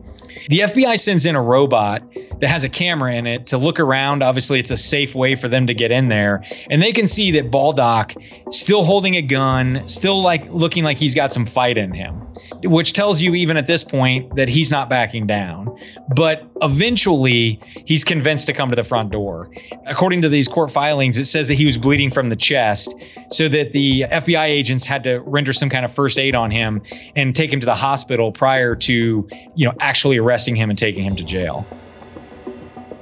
The 0.50 0.60
FBI 0.60 1.00
sends 1.00 1.26
in 1.26 1.36
a 1.36 1.42
robot 1.42 2.04
that 2.40 2.50
has 2.50 2.64
a 2.64 2.70
camera 2.70 3.14
in 3.16 3.28
it 3.28 3.48
to 3.48 3.58
look 3.58 3.80
around. 3.80 4.24
Obviously, 4.24 4.60
it's 4.60 4.72
a 4.72 4.78
safe 4.78 5.14
way 5.14 5.36
for 5.36 5.48
them 5.48 5.68
to 5.68 5.74
get 5.74 5.92
in 5.92 6.10
there. 6.10 6.44
And 6.70 6.82
they 6.82 6.92
can 6.92 7.08
see 7.08 7.32
that 7.32 7.52
Baldock 7.52 8.14
still 8.50 8.84
holding 8.84 9.16
a 9.16 9.22
gun, 9.22 9.88
still 9.88 10.22
like 10.22 10.50
looking 10.50 10.84
like 10.84 10.98
he's 10.98 11.16
got 11.16 11.32
some 11.32 11.46
fight 11.46 11.78
in 11.78 11.94
him, 11.94 12.34
which 12.64 12.94
tells 12.94 13.22
you 13.22 13.36
even 13.36 13.58
at 13.58 13.68
this 13.68 13.84
point 13.84 14.36
that 14.36 14.50
he's 14.50 14.72
not 14.72 14.90
backing 14.90 15.28
down. 15.28 15.78
But 16.14 16.50
eventually, 16.62 17.60
he's 17.86 18.04
convinced 18.04 18.48
to 18.48 18.54
come 18.54 18.70
to 18.70 18.76
the 18.76 18.84
front 18.84 19.12
door. 19.12 19.52
According 19.86 20.24
to 20.24 20.30
these 20.30 20.48
court 20.48 20.72
filings, 20.72 21.18
it 21.18 21.26
says 21.26 21.48
that 21.50 21.56
he 21.56 21.66
was 21.66 21.78
bleeding 21.78 22.12
from 22.12 22.30
the 22.30 22.36
chest, 22.36 22.94
so 23.32 23.48
that 23.48 23.72
the 23.72 24.06
FBI 24.10 24.46
agents 24.46 24.86
had 24.86 25.04
to 25.04 25.20
render 25.20 25.54
some 25.54 25.70
kind 25.70 25.86
of 25.86 25.94
first 25.94 26.20
aid 26.20 26.36
on 26.36 26.52
him 26.52 26.82
and 27.16 27.36
take 27.36 27.54
him 27.54 27.60
to 27.60 27.66
the 27.66 27.76
hospital 27.76 28.32
prior 28.32 28.76
to, 28.76 29.28
you 29.56 29.68
know, 29.68 29.74
actually 29.80 30.18
arresting 30.18 30.31
him 30.56 30.70
and 30.70 30.78
taking 30.78 31.04
him 31.04 31.16
to 31.16 31.24
jail. 31.24 31.66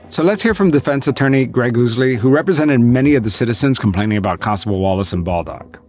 So 0.07 0.23
let's 0.23 0.41
hear 0.41 0.55
from 0.55 0.71
defense 0.71 1.07
attorney 1.07 1.45
Greg 1.45 1.75
Ousley, 1.75 2.17
who 2.17 2.29
represented 2.29 2.79
many 2.79 3.13
of 3.13 3.23
the 3.23 3.29
citizens 3.29 3.77
complaining 3.77 4.17
about 4.17 4.39
Constable 4.39 4.79
Wallace 4.79 5.13
and 5.13 5.23
Baldock. 5.23 5.79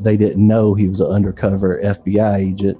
They 0.00 0.16
didn't 0.16 0.46
know 0.46 0.74
he 0.74 0.88
was 0.88 1.00
an 1.00 1.10
undercover 1.10 1.80
FBI 1.82 2.36
agent 2.36 2.78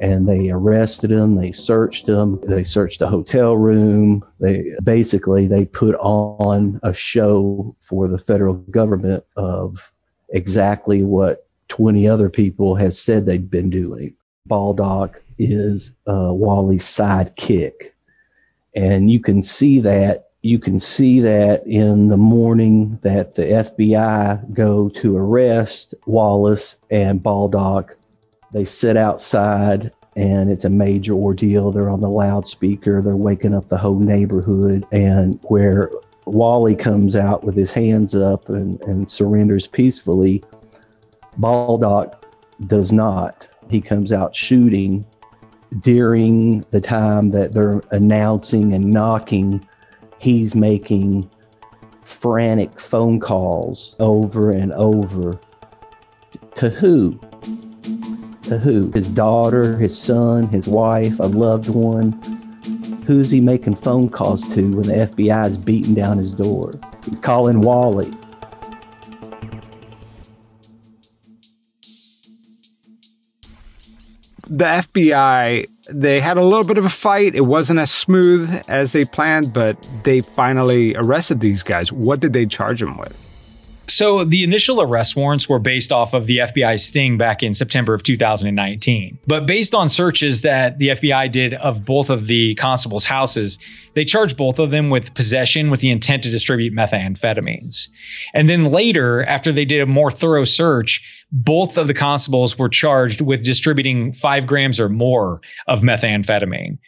and 0.00 0.28
they 0.28 0.50
arrested 0.50 1.10
him 1.10 1.34
they 1.36 1.50
searched 1.50 2.08
him 2.08 2.38
they 2.42 2.62
searched 2.62 3.00
the 3.00 3.08
hotel 3.08 3.56
room 3.56 4.24
they 4.40 4.64
basically 4.82 5.46
they 5.46 5.64
put 5.64 5.94
on 5.96 6.78
a 6.82 6.94
show 6.94 7.74
for 7.80 8.06
the 8.08 8.18
federal 8.18 8.54
government 8.54 9.24
of 9.36 9.92
exactly 10.30 11.02
what 11.02 11.48
20 11.68 12.08
other 12.08 12.30
people 12.30 12.76
have 12.76 12.94
said 12.94 13.26
they'd 13.26 13.50
been 13.50 13.70
doing 13.70 14.14
baldock 14.48 15.22
is 15.38 15.92
uh, 16.06 16.32
wally's 16.32 16.84
sidekick 16.84 17.90
and 18.74 19.10
you 19.10 19.20
can 19.20 19.42
see 19.42 19.80
that 19.80 20.24
you 20.42 20.58
can 20.58 20.78
see 20.78 21.20
that 21.20 21.66
in 21.66 22.08
the 22.08 22.16
morning 22.16 22.98
that 23.02 23.34
the 23.34 23.42
FBI 23.42 24.54
go 24.54 24.88
to 24.90 25.16
arrest 25.16 25.94
Wallace 26.06 26.76
and 26.90 27.20
Baldock 27.20 27.96
they 28.52 28.64
sit 28.64 28.96
outside 28.96 29.92
and 30.16 30.50
it's 30.50 30.64
a 30.64 30.70
major 30.70 31.12
ordeal. 31.12 31.70
They're 31.70 31.90
on 31.90 32.00
the 32.00 32.10
loudspeaker, 32.10 33.02
they're 33.02 33.16
waking 33.16 33.54
up 33.54 33.68
the 33.68 33.78
whole 33.78 33.98
neighborhood. 33.98 34.84
And 34.90 35.38
where 35.44 35.90
Wally 36.24 36.74
comes 36.74 37.14
out 37.14 37.44
with 37.44 37.56
his 37.56 37.70
hands 37.70 38.14
up 38.14 38.48
and, 38.48 38.80
and 38.82 39.08
surrenders 39.08 39.66
peacefully, 39.66 40.42
Baldock 41.36 42.24
does 42.66 42.92
not. 42.92 43.48
He 43.70 43.80
comes 43.80 44.12
out 44.12 44.34
shooting 44.34 45.04
during 45.80 46.64
the 46.70 46.80
time 46.80 47.30
that 47.30 47.52
they're 47.54 47.82
announcing 47.90 48.72
and 48.72 48.92
knocking. 48.92 49.66
He's 50.18 50.54
making 50.54 51.30
frantic 52.02 52.80
phone 52.80 53.20
calls 53.20 53.94
over 53.98 54.50
and 54.50 54.72
over. 54.72 55.38
To 56.54 56.70
who? 56.70 57.20
To 58.42 58.58
who? 58.58 58.90
His 58.92 59.10
daughter, 59.10 59.76
his 59.76 59.96
son, 59.96 60.48
his 60.48 60.66
wife, 60.66 61.20
a 61.20 61.24
loved 61.26 61.68
one. 61.68 62.12
Who's 63.06 63.30
he 63.30 63.40
making 63.40 63.76
phone 63.76 64.08
calls 64.08 64.42
to 64.54 64.76
when 64.76 64.86
the 64.86 65.06
FBI 65.06 65.46
is 65.46 65.58
beating 65.58 65.94
down 65.94 66.18
his 66.18 66.32
door? 66.32 66.78
He's 67.08 67.20
calling 67.20 67.60
Wally. 67.60 68.12
The 74.50 74.64
FBI, 74.64 75.66
they 75.90 76.20
had 76.20 76.38
a 76.38 76.42
little 76.42 76.66
bit 76.66 76.78
of 76.78 76.86
a 76.86 76.90
fight. 76.90 77.34
It 77.34 77.44
wasn't 77.44 77.80
as 77.80 77.90
smooth 77.90 78.62
as 78.66 78.92
they 78.92 79.04
planned, 79.04 79.52
but 79.52 79.76
they 80.04 80.22
finally 80.22 80.96
arrested 80.96 81.40
these 81.40 81.62
guys. 81.62 81.92
What 81.92 82.20
did 82.20 82.32
they 82.32 82.46
charge 82.46 82.80
them 82.80 82.96
with? 82.96 83.27
So 83.88 84.24
the 84.24 84.44
initial 84.44 84.82
arrest 84.82 85.16
warrants 85.16 85.48
were 85.48 85.58
based 85.58 85.92
off 85.92 86.14
of 86.14 86.26
the 86.26 86.38
FBI 86.38 86.78
sting 86.78 87.16
back 87.16 87.42
in 87.42 87.54
September 87.54 87.94
of 87.94 88.02
2019. 88.02 89.18
But 89.26 89.46
based 89.46 89.74
on 89.74 89.88
searches 89.88 90.42
that 90.42 90.78
the 90.78 90.88
FBI 90.88 91.32
did 91.32 91.54
of 91.54 91.84
both 91.84 92.10
of 92.10 92.26
the 92.26 92.54
constables' 92.54 93.04
houses, 93.04 93.58
they 93.94 94.04
charged 94.04 94.36
both 94.36 94.58
of 94.58 94.70
them 94.70 94.90
with 94.90 95.14
possession 95.14 95.70
with 95.70 95.80
the 95.80 95.90
intent 95.90 96.24
to 96.24 96.30
distribute 96.30 96.74
methamphetamines. 96.74 97.88
And 98.34 98.48
then 98.48 98.70
later, 98.70 99.24
after 99.24 99.52
they 99.52 99.64
did 99.64 99.80
a 99.80 99.86
more 99.86 100.10
thorough 100.10 100.44
search, 100.44 101.02
both 101.32 101.78
of 101.78 101.86
the 101.86 101.94
constables 101.94 102.58
were 102.58 102.68
charged 102.68 103.20
with 103.20 103.44
distributing 103.44 104.12
five 104.12 104.46
grams 104.46 104.80
or 104.80 104.88
more 104.88 105.40
of 105.66 105.80
methamphetamine. 105.80 106.78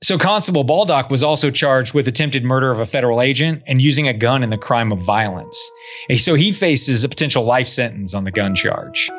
So 0.00 0.16
Constable 0.16 0.62
Baldock 0.62 1.10
was 1.10 1.24
also 1.24 1.50
charged 1.50 1.92
with 1.92 2.06
attempted 2.06 2.44
murder 2.44 2.70
of 2.70 2.78
a 2.78 2.86
federal 2.86 3.20
agent 3.20 3.64
and 3.66 3.82
using 3.82 4.06
a 4.06 4.14
gun 4.14 4.44
in 4.44 4.50
the 4.50 4.56
crime 4.56 4.92
of 4.92 5.00
violence. 5.00 5.70
And 6.08 6.18
so 6.18 6.34
he 6.34 6.52
faces 6.52 7.02
a 7.02 7.08
potential 7.08 7.44
life 7.44 7.66
sentence 7.66 8.14
on 8.14 8.22
the 8.22 8.30
gun 8.30 8.54
charge. 8.54 9.10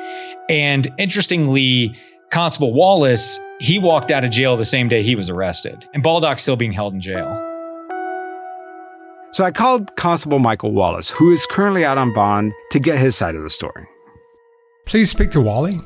And 0.48 0.88
interestingly, 0.98 1.98
Constable 2.32 2.74
Wallace, 2.74 3.40
he 3.60 3.78
walked 3.78 4.10
out 4.10 4.24
of 4.24 4.32
jail 4.32 4.56
the 4.56 4.64
same 4.64 4.88
day 4.88 5.04
he 5.04 5.16
was 5.16 5.30
arrested. 5.30 5.86
And 5.94 6.02
Baldock's 6.02 6.44
still 6.44 6.56
being 6.56 6.72
held 6.72 6.94
in 6.94 7.02
jail. 7.02 7.28
So 9.32 9.44
I 9.44 9.52
called 9.52 9.96
Constable 9.98 10.40
Michael 10.40 10.72
Wallace, 10.72 11.10
who 11.10 11.32
is 11.32 11.46
currently 11.46 11.84
out 11.84 11.98
on 11.98 12.14
bond, 12.14 12.54
to 12.72 12.80
get 12.80 12.98
his 12.98 13.18
side 13.18 13.36
of 13.36 13.44
the 13.44 13.50
story. 13.50 13.86
Please 14.86 15.12
speak 15.12 15.30
to 15.32 15.42
Wally. 15.42 15.78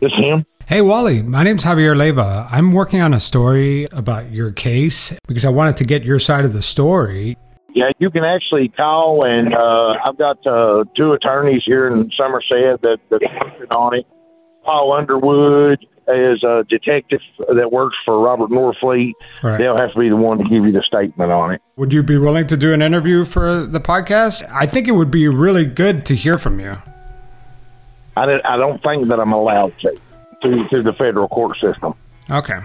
This 0.00 0.12
him? 0.12 0.46
Hey, 0.68 0.80
Wally, 0.80 1.22
my 1.22 1.44
name's 1.44 1.62
Javier 1.62 1.96
Leva. 1.96 2.48
I'm 2.50 2.72
working 2.72 3.00
on 3.00 3.14
a 3.14 3.20
story 3.20 3.84
about 3.92 4.32
your 4.32 4.50
case 4.50 5.16
because 5.28 5.44
I 5.44 5.48
wanted 5.50 5.76
to 5.76 5.84
get 5.84 6.02
your 6.02 6.18
side 6.18 6.44
of 6.44 6.52
the 6.52 6.62
story. 6.62 7.36
Yeah, 7.72 7.90
you 7.98 8.10
can 8.10 8.24
actually 8.24 8.68
call, 8.70 9.22
and 9.24 9.54
uh, 9.54 9.94
I've 10.04 10.18
got 10.18 10.44
uh, 10.46 10.84
two 10.96 11.12
attorneys 11.12 11.62
here 11.64 11.86
in 11.86 12.10
Somerset 12.16 12.80
that, 12.82 12.98
that 13.10 13.22
are 13.22 13.44
working 13.44 13.70
on 13.70 13.94
it. 13.98 14.06
Paul 14.64 14.92
Underwood 14.92 15.86
is 16.08 16.42
a 16.42 16.64
detective 16.68 17.20
that 17.54 17.70
works 17.70 17.96
for 18.04 18.18
Robert 18.18 18.50
Norfleet. 18.50 19.12
Right. 19.44 19.58
They'll 19.58 19.76
have 19.76 19.92
to 19.92 19.98
be 20.00 20.08
the 20.08 20.16
one 20.16 20.38
to 20.38 20.44
give 20.44 20.64
you 20.64 20.72
the 20.72 20.82
statement 20.82 21.30
on 21.30 21.52
it. 21.52 21.62
Would 21.76 21.92
you 21.92 22.02
be 22.02 22.16
willing 22.18 22.46
to 22.48 22.56
do 22.56 22.72
an 22.72 22.82
interview 22.82 23.24
for 23.24 23.64
the 23.66 23.80
podcast? 23.80 24.42
I 24.50 24.66
think 24.66 24.88
it 24.88 24.92
would 24.92 25.10
be 25.12 25.28
really 25.28 25.64
good 25.64 26.04
to 26.06 26.16
hear 26.16 26.38
from 26.38 26.58
you. 26.58 26.74
I, 28.16 28.26
don't- 28.26 28.44
I 28.46 28.56
don't 28.56 28.82
think 28.82 29.06
that 29.08 29.20
I'm 29.20 29.32
allowed 29.32 29.78
to, 29.80 29.96
to 30.50 30.68
to 30.68 30.82
the 30.82 30.92
federal 30.92 31.28
court 31.28 31.56
system. 31.58 31.94
Okay. 32.30 32.58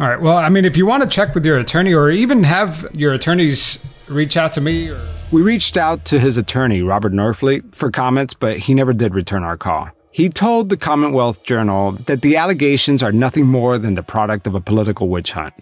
All 0.00 0.08
right. 0.08 0.20
Well, 0.20 0.36
I 0.36 0.48
mean, 0.48 0.64
if 0.64 0.76
you 0.76 0.86
want 0.86 1.02
to 1.04 1.08
check 1.08 1.34
with 1.34 1.46
your 1.46 1.58
attorney 1.58 1.94
or 1.94 2.10
even 2.10 2.42
have 2.44 2.88
your 2.94 3.12
attorneys 3.12 3.78
reach 4.08 4.36
out 4.36 4.52
to 4.54 4.60
me 4.60 4.88
or 4.88 5.00
We 5.30 5.42
reached 5.42 5.76
out 5.76 6.04
to 6.06 6.18
his 6.18 6.36
attorney, 6.36 6.82
Robert 6.82 7.12
Norfleet, 7.12 7.74
for 7.74 7.90
comments, 7.90 8.34
but 8.34 8.58
he 8.58 8.74
never 8.74 8.92
did 8.92 9.14
return 9.14 9.44
our 9.44 9.56
call. 9.56 9.88
He 10.10 10.28
told 10.28 10.68
the 10.68 10.76
Commonwealth 10.76 11.42
Journal 11.42 11.92
that 12.06 12.22
the 12.22 12.36
allegations 12.36 13.02
are 13.02 13.10
nothing 13.12 13.46
more 13.46 13.78
than 13.78 13.94
the 13.94 14.02
product 14.02 14.46
of 14.46 14.54
a 14.54 14.60
political 14.60 15.08
witch 15.08 15.32
hunt. 15.32 15.54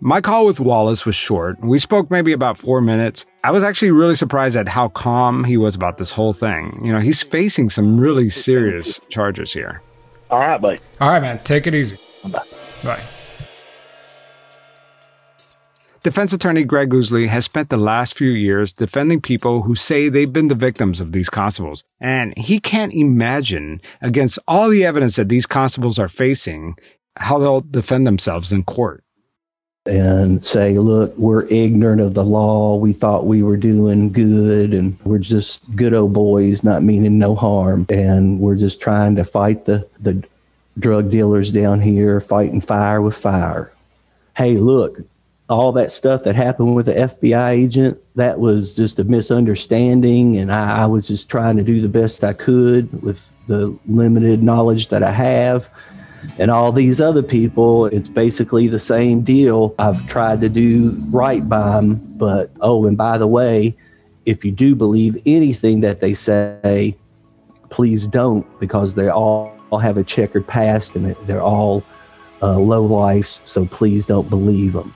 My 0.00 0.20
call 0.20 0.44
with 0.44 0.60
Wallace 0.60 1.06
was 1.06 1.14
short. 1.14 1.58
We 1.62 1.78
spoke 1.78 2.10
maybe 2.10 2.32
about 2.32 2.58
four 2.58 2.82
minutes. 2.82 3.24
I 3.42 3.50
was 3.50 3.64
actually 3.64 3.92
really 3.92 4.14
surprised 4.14 4.54
at 4.54 4.68
how 4.68 4.88
calm 4.88 5.44
he 5.44 5.56
was 5.56 5.74
about 5.74 5.96
this 5.96 6.10
whole 6.10 6.34
thing. 6.34 6.78
You 6.84 6.92
know, 6.92 6.98
he's 7.00 7.22
facing 7.22 7.70
some 7.70 7.98
really 7.98 8.28
serious 8.28 9.00
charges 9.08 9.54
here. 9.54 9.80
All 10.30 10.40
right, 10.40 10.60
buddy. 10.60 10.78
All 11.00 11.10
right, 11.10 11.20
man. 11.20 11.38
Take 11.38 11.66
it 11.66 11.74
easy. 11.74 11.98
Bye. 12.24 12.42
Bye. 12.82 13.02
Defense 16.02 16.32
attorney 16.32 16.62
Greg 16.62 16.90
Ousley 16.90 17.26
has 17.26 17.44
spent 17.44 17.68
the 17.68 17.76
last 17.76 18.16
few 18.16 18.30
years 18.30 18.72
defending 18.72 19.20
people 19.20 19.62
who 19.62 19.74
say 19.74 20.08
they've 20.08 20.32
been 20.32 20.46
the 20.46 20.54
victims 20.54 21.00
of 21.00 21.10
these 21.10 21.28
constables. 21.28 21.82
And 22.00 22.32
he 22.38 22.60
can't 22.60 22.94
imagine, 22.94 23.80
against 24.00 24.38
all 24.46 24.68
the 24.68 24.84
evidence 24.84 25.16
that 25.16 25.28
these 25.28 25.46
constables 25.46 25.98
are 25.98 26.08
facing, 26.08 26.76
how 27.16 27.38
they'll 27.38 27.60
defend 27.60 28.06
themselves 28.06 28.52
in 28.52 28.62
court. 28.62 29.02
And 29.88 30.44
say, 30.44 30.78
look, 30.78 31.16
we're 31.16 31.46
ignorant 31.46 32.00
of 32.00 32.14
the 32.14 32.24
law. 32.24 32.76
We 32.76 32.92
thought 32.92 33.26
we 33.26 33.42
were 33.42 33.56
doing 33.56 34.12
good 34.12 34.74
and 34.74 34.98
we're 35.04 35.18
just 35.18 35.74
good 35.76 35.94
old 35.94 36.12
boys, 36.12 36.64
not 36.64 36.82
meaning 36.82 37.18
no 37.18 37.34
harm. 37.34 37.86
And 37.88 38.40
we're 38.40 38.56
just 38.56 38.80
trying 38.80 39.16
to 39.16 39.24
fight 39.24 39.64
the, 39.64 39.88
the 40.00 40.22
drug 40.78 41.10
dealers 41.10 41.52
down 41.52 41.80
here, 41.80 42.20
fighting 42.20 42.60
fire 42.60 43.00
with 43.00 43.16
fire. 43.16 43.72
Hey, 44.36 44.58
look, 44.58 44.98
all 45.48 45.72
that 45.72 45.92
stuff 45.92 46.24
that 46.24 46.34
happened 46.34 46.74
with 46.74 46.86
the 46.86 46.94
FBI 46.94 47.50
agent, 47.50 48.00
that 48.16 48.38
was 48.38 48.74
just 48.74 48.98
a 48.98 49.04
misunderstanding. 49.04 50.36
And 50.36 50.52
I, 50.52 50.82
I 50.82 50.86
was 50.86 51.08
just 51.08 51.30
trying 51.30 51.56
to 51.56 51.62
do 51.62 51.80
the 51.80 51.88
best 51.88 52.24
I 52.24 52.32
could 52.32 53.02
with 53.02 53.32
the 53.46 53.78
limited 53.86 54.42
knowledge 54.42 54.88
that 54.88 55.02
I 55.02 55.12
have 55.12 55.70
and 56.38 56.50
all 56.50 56.72
these 56.72 57.00
other 57.00 57.22
people, 57.22 57.86
it's 57.86 58.08
basically 58.08 58.68
the 58.68 58.78
same 58.78 59.22
deal. 59.22 59.74
I've 59.78 60.06
tried 60.06 60.40
to 60.42 60.48
do 60.48 60.90
right 61.10 61.46
by 61.48 61.72
them, 61.76 61.96
but 62.16 62.50
oh, 62.60 62.86
and 62.86 62.96
by 62.96 63.18
the 63.18 63.26
way, 63.26 63.76
if 64.24 64.44
you 64.44 64.52
do 64.52 64.74
believe 64.74 65.16
anything 65.24 65.80
that 65.80 66.00
they 66.00 66.12
say, 66.12 66.96
please 67.70 68.06
don't, 68.06 68.46
because 68.58 68.94
they 68.94 69.08
all, 69.08 69.56
all 69.70 69.78
have 69.78 69.96
a 69.96 70.04
checkered 70.04 70.46
past 70.46 70.96
and 70.96 71.14
they're 71.26 71.42
all 71.42 71.84
uh, 72.42 72.58
low 72.58 72.84
lifes, 72.84 73.40
so 73.44 73.66
please 73.66 74.06
don't 74.06 74.28
believe 74.28 74.72
them. 74.72 74.94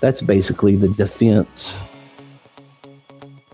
That's 0.00 0.22
basically 0.22 0.76
the 0.76 0.88
defense. 0.88 1.82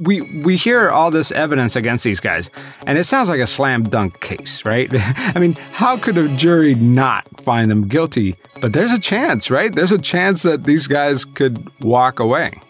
We 0.02 0.20
we 0.20 0.56
hear 0.56 0.90
all 0.90 1.10
this 1.10 1.30
evidence 1.32 1.76
against 1.76 2.02
these 2.02 2.20
guys, 2.20 2.50
and 2.86 2.98
it 2.98 3.04
sounds 3.04 3.28
like 3.28 3.40
a 3.40 3.46
slam 3.46 3.84
dunk 3.84 4.20
case, 4.20 4.64
right? 4.64 4.90
I 5.34 5.38
mean, 5.38 5.54
how 5.72 5.96
could 5.96 6.18
a 6.18 6.28
jury 6.36 6.74
not 6.74 7.26
find 7.44 7.70
them 7.70 7.88
guilty? 7.88 8.36
But 8.60 8.72
there's 8.72 8.92
a 8.92 9.00
chance, 9.00 9.50
right? 9.50 9.74
There's 9.74 9.92
a 9.92 9.98
chance 9.98 10.42
that 10.42 10.64
these 10.64 10.86
guys 10.86 11.24
could 11.24 11.70
walk 11.80 12.20
away. 12.20 12.60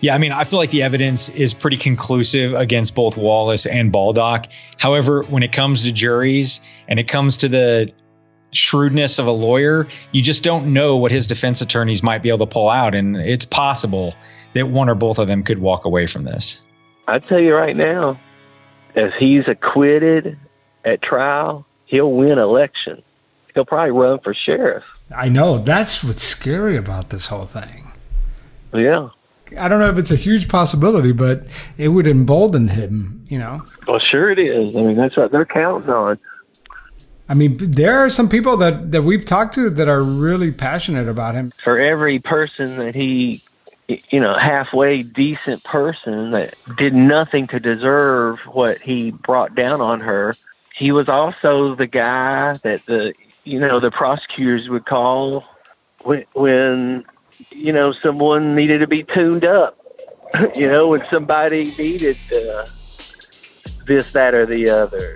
Yeah, 0.00 0.14
I 0.14 0.18
mean, 0.18 0.32
I 0.32 0.44
feel 0.44 0.58
like 0.58 0.70
the 0.70 0.82
evidence 0.82 1.28
is 1.30 1.54
pretty 1.54 1.78
conclusive 1.78 2.54
against 2.54 2.94
both 2.94 3.16
Wallace 3.16 3.66
and 3.66 3.90
Baldock. 3.90 4.46
However, 4.78 5.22
when 5.22 5.42
it 5.42 5.52
comes 5.52 5.84
to 5.84 5.92
juries 5.92 6.60
and 6.86 6.98
it 6.98 7.08
comes 7.08 7.38
to 7.38 7.48
the 7.48 7.92
shrewdness 8.52 9.18
of 9.18 9.26
a 9.26 9.32
lawyer, 9.32 9.88
you 10.12 10.22
just 10.22 10.44
don't 10.44 10.72
know 10.72 10.98
what 10.98 11.12
his 11.12 11.26
defense 11.26 11.60
attorneys 11.60 12.02
might 12.02 12.22
be 12.22 12.28
able 12.28 12.46
to 12.46 12.52
pull 12.52 12.68
out. 12.68 12.94
And 12.94 13.16
it's 13.16 13.44
possible 13.46 14.14
that 14.54 14.68
one 14.68 14.88
or 14.88 14.94
both 14.94 15.18
of 15.18 15.28
them 15.28 15.42
could 15.42 15.58
walk 15.58 15.84
away 15.84 16.06
from 16.06 16.24
this. 16.24 16.60
I 17.08 17.18
tell 17.18 17.38
you 17.38 17.54
right 17.54 17.76
now, 17.76 18.18
if 18.94 19.14
he's 19.14 19.46
acquitted 19.46 20.38
at 20.84 21.02
trial, 21.02 21.66
he'll 21.84 22.12
win 22.12 22.38
election. 22.38 23.02
He'll 23.54 23.64
probably 23.64 23.92
run 23.92 24.18
for 24.20 24.34
sheriff. 24.34 24.84
I 25.14 25.28
know. 25.28 25.58
That's 25.58 26.02
what's 26.02 26.22
scary 26.22 26.76
about 26.76 27.10
this 27.10 27.26
whole 27.26 27.46
thing. 27.46 27.92
Yeah. 28.74 29.10
I 29.56 29.68
don't 29.68 29.78
know 29.78 29.88
if 29.88 29.98
it's 29.98 30.10
a 30.10 30.16
huge 30.16 30.48
possibility, 30.48 31.12
but 31.12 31.46
it 31.78 31.88
would 31.88 32.06
embolden 32.06 32.68
him, 32.68 33.24
you 33.28 33.38
know? 33.38 33.64
Well, 33.86 34.00
sure 34.00 34.30
it 34.30 34.40
is. 34.40 34.74
I 34.74 34.82
mean, 34.82 34.96
that's 34.96 35.16
what 35.16 35.30
they're 35.30 35.44
counting 35.44 35.90
on. 35.90 36.18
I 37.28 37.34
mean, 37.34 37.56
there 37.58 37.98
are 37.98 38.10
some 38.10 38.28
people 38.28 38.56
that, 38.58 38.92
that 38.92 39.02
we've 39.02 39.24
talked 39.24 39.54
to 39.54 39.70
that 39.70 39.88
are 39.88 40.02
really 40.02 40.50
passionate 40.52 41.08
about 41.08 41.34
him. 41.34 41.52
For 41.56 41.78
every 41.78 42.18
person 42.18 42.76
that 42.76 42.94
he, 42.94 43.42
you 43.88 44.20
know, 44.20 44.32
halfway 44.32 45.02
decent 45.02 45.62
person 45.64 46.30
that 46.30 46.54
did 46.76 46.94
nothing 46.94 47.46
to 47.48 47.60
deserve 47.60 48.38
what 48.46 48.80
he 48.80 49.10
brought 49.10 49.54
down 49.54 49.80
on 49.80 50.00
her, 50.00 50.34
he 50.74 50.92
was 50.92 51.08
also 51.08 51.74
the 51.74 51.86
guy 51.86 52.54
that 52.62 52.84
the, 52.86 53.14
you 53.44 53.60
know, 53.60 53.80
the 53.80 53.90
prosecutors 53.90 54.68
would 54.68 54.84
call 54.84 55.44
when, 56.02 56.24
when 56.34 57.04
you 57.50 57.72
know, 57.72 57.92
someone 57.92 58.54
needed 58.54 58.78
to 58.78 58.86
be 58.86 59.02
tuned 59.02 59.44
up. 59.44 59.78
you 60.56 60.68
know, 60.68 60.88
when 60.88 61.04
somebody 61.10 61.72
needed 61.78 62.18
uh, 62.34 62.66
this, 63.86 64.12
that, 64.12 64.34
or 64.34 64.44
the 64.44 64.68
other. 64.68 65.14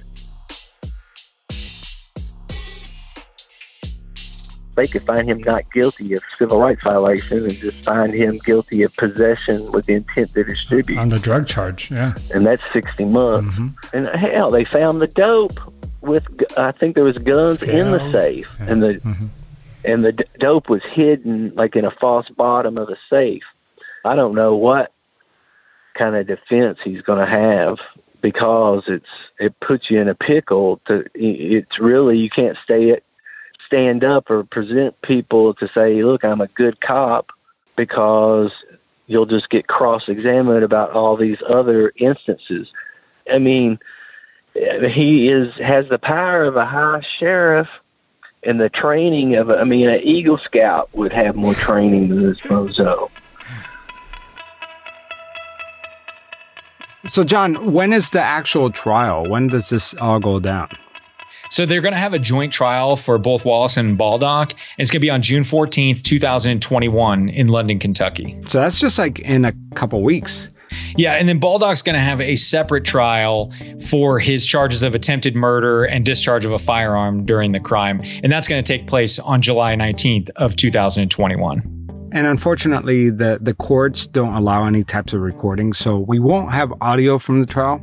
They 4.77 4.87
could 4.87 5.03
find 5.03 5.29
him 5.29 5.39
not 5.43 5.71
guilty 5.73 6.13
of 6.15 6.21
civil 6.39 6.61
rights 6.61 6.83
violation 6.83 7.45
and 7.45 7.53
just 7.53 7.85
find 7.85 8.15
him 8.15 8.39
guilty 8.45 8.83
of 8.83 8.95
possession 8.97 9.71
with 9.73 9.87
the 9.87 9.95
intent 9.95 10.33
to 10.35 10.45
distribute. 10.45 10.99
On 10.99 11.09
the 11.09 11.19
drug 11.19 11.47
charge, 11.47 11.91
yeah. 11.91 12.15
And 12.33 12.47
that's 12.47 12.63
60 12.73 13.05
months. 13.07 13.55
Mm-hmm. 13.57 13.97
And 13.97 14.09
hell, 14.09 14.51
they 14.51 14.65
found 14.65 15.01
the 15.01 15.09
dope 15.09 15.59
with, 16.01 16.25
I 16.57 16.73
think 16.73 16.95
there 16.95 17.05
was 17.05 17.19
guns 17.19 17.63
in 17.63 17.91
the 17.91 17.99
Scales, 17.99 18.13
safe. 18.13 18.47
And 18.61 18.83
the, 18.83 18.95
mm-hmm. 18.95 19.27
and 19.85 20.05
the 20.05 20.13
dope 20.39 20.69
was 20.69 20.83
hidden 20.85 21.53
like 21.57 21.77
in 21.77 21.85
a 21.85 21.91
false 21.91 22.29
bottom 22.29 22.79
of 22.79 22.87
the 22.87 22.97
safe. 23.11 23.45
I 24.05 24.15
don't 24.15 24.35
know 24.35 24.55
what 24.55 24.93
kind 25.95 26.17
of 26.17 26.27
defense 26.27 26.79
he's 26.83 27.03
going 27.03 27.19
to 27.19 27.31
have 27.31 27.81
because 28.21 28.85
it's 28.87 29.09
it 29.39 29.59
puts 29.61 29.91
you 29.91 30.01
in 30.01 30.09
a 30.09 30.15
pickle. 30.15 30.81
To 30.87 31.05
it's 31.15 31.79
really 31.79 32.19
you 32.19 32.31
can't 32.31 32.57
stay 32.63 33.01
stand 33.71 34.03
up 34.03 34.29
or 34.31 34.43
present 34.43 35.01
people 35.03 35.55
to 35.55 35.69
say, 35.69 36.03
"Look, 36.03 36.25
I'm 36.25 36.41
a 36.41 36.49
good 36.49 36.81
cop," 36.81 37.31
because 37.77 38.53
you'll 39.07 39.27
just 39.27 39.49
get 39.49 39.69
cross-examined 39.69 40.65
about 40.65 40.91
all 40.91 41.17
these 41.17 41.39
other 41.49 41.93
instances. 41.97 42.69
I 43.33 43.39
mean, 43.39 43.79
he 44.55 45.29
is 45.29 45.55
has 45.55 45.89
the 45.89 45.99
power 45.99 46.45
of 46.45 46.57
a 46.57 46.67
high 46.67 47.01
sheriff 47.01 47.69
and 48.43 48.61
the 48.61 48.69
training 48.69 49.37
of, 49.37 49.51
I 49.51 49.65
mean, 49.65 49.89
an 49.89 50.01
Eagle 50.03 50.39
Scout 50.39 50.89
would 50.95 51.13
have 51.13 51.37
more 51.37 51.55
training 51.55 52.09
than 52.09 52.27
this 52.27 52.41
bozo. 52.41 53.09
So, 57.07 57.23
John, 57.23 57.73
when 57.73 57.93
is 57.93 58.11
the 58.11 58.21
actual 58.21 58.71
trial? 58.71 59.27
When 59.29 59.49
does 59.49 59.69
this 59.69 59.95
all 59.95 60.21
go 60.21 60.41
down? 60.41 60.69
So 61.51 61.67
they're 61.67 61.81
going 61.81 61.95
to 61.95 62.01
have 62.01 62.15
a 62.15 62.19
joint 62.19 62.53
trial 62.53 62.97
for 62.97 63.19
both 63.19 63.45
Wallace 63.45 63.77
and 63.77 63.99
Baldock. 63.99 64.53
And 64.53 64.61
it's 64.79 64.91
going 64.91 65.01
to 65.01 65.05
be 65.05 65.11
on 65.11 65.21
June 65.21 65.43
14th, 65.43 66.03
2021 66.03 67.29
in 67.29 67.49
London, 67.49 67.79
Kentucky. 67.79 68.39
So 68.47 68.61
that's 68.61 68.79
just 68.79 68.99
like 68.99 69.19
in 69.19 69.45
a 69.45 69.53
couple 69.75 70.03
weeks. 70.03 70.51
Yeah, 70.97 71.15
and 71.15 71.29
then 71.29 71.41
Baldock's 71.41 71.83
going 71.83 71.95
to 71.95 72.01
have 72.01 72.21
a 72.21 72.37
separate 72.37 72.85
trial 72.85 73.53
for 73.89 74.21
his 74.21 74.47
charges 74.47 74.85
of 74.85 74.95
attempted 74.95 75.35
murder 75.35 75.85
and 75.85 76.05
discharge 76.05 76.45
of 76.45 76.53
a 76.53 76.59
firearm 76.61 77.27
during 77.27 77.51
the 77.51 77.59
crime, 77.59 78.03
and 78.23 78.31
that's 78.31 78.47
going 78.47 78.63
to 78.63 78.79
take 78.79 78.87
place 78.87 79.19
on 79.19 79.43
July 79.43 79.75
19th 79.75 80.31
of 80.37 80.55
2021. 80.55 82.11
And 82.13 82.27
unfortunately, 82.27 83.11
the, 83.11 83.39
the 83.41 83.55
courts 83.55 84.07
don't 84.07 84.35
allow 84.35 84.67
any 84.67 84.85
types 84.85 85.13
of 85.13 85.21
recording, 85.21 85.73
so 85.73 85.99
we 85.99 86.19
won't 86.19 86.53
have 86.53 86.73
audio 86.81 87.19
from 87.19 87.41
the 87.41 87.47
trial. 87.47 87.81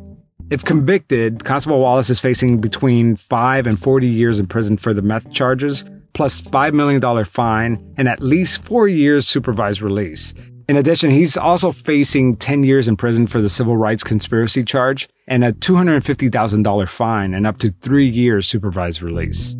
If 0.49 0.63
convicted, 0.63 1.43
Constable 1.43 1.81
Wallace 1.81 2.10
is 2.10 2.21
facing 2.21 2.62
between 2.62 3.17
5 3.17 3.67
and 3.67 3.77
40 3.77 4.07
years 4.07 4.39
in 4.39 4.47
prison 4.47 4.77
for 4.77 4.93
the 4.93 5.01
meth 5.01 5.29
charges, 5.33 5.83
plus 6.13 6.39
$5 6.39 6.73
million 6.73 7.25
fine 7.25 7.93
and 7.97 8.07
at 8.07 8.21
least 8.21 8.63
four 8.63 8.88
years 8.88 9.27
supervised 9.27 9.81
release. 9.81 10.33
In 10.69 10.77
addition, 10.77 11.12
he's 11.12 11.36
also 11.36 11.73
facing 11.73 12.38
10 12.38 12.63
years 12.63 12.88
in 12.88 12.95
prison 12.95 13.27
for 13.27 13.41
the 13.41 13.49
civil 13.49 13.75
rights 13.75 14.05
conspiracy 14.05 14.63
charge 14.63 15.10
and 15.27 15.43
a 15.43 15.51
$250,000 15.51 16.88
fine 16.88 17.33
and 17.33 17.45
up 17.45 17.57
to 17.57 17.71
three 17.81 18.07
years 18.07 18.47
supervised 18.47 19.01
release. 19.01 19.57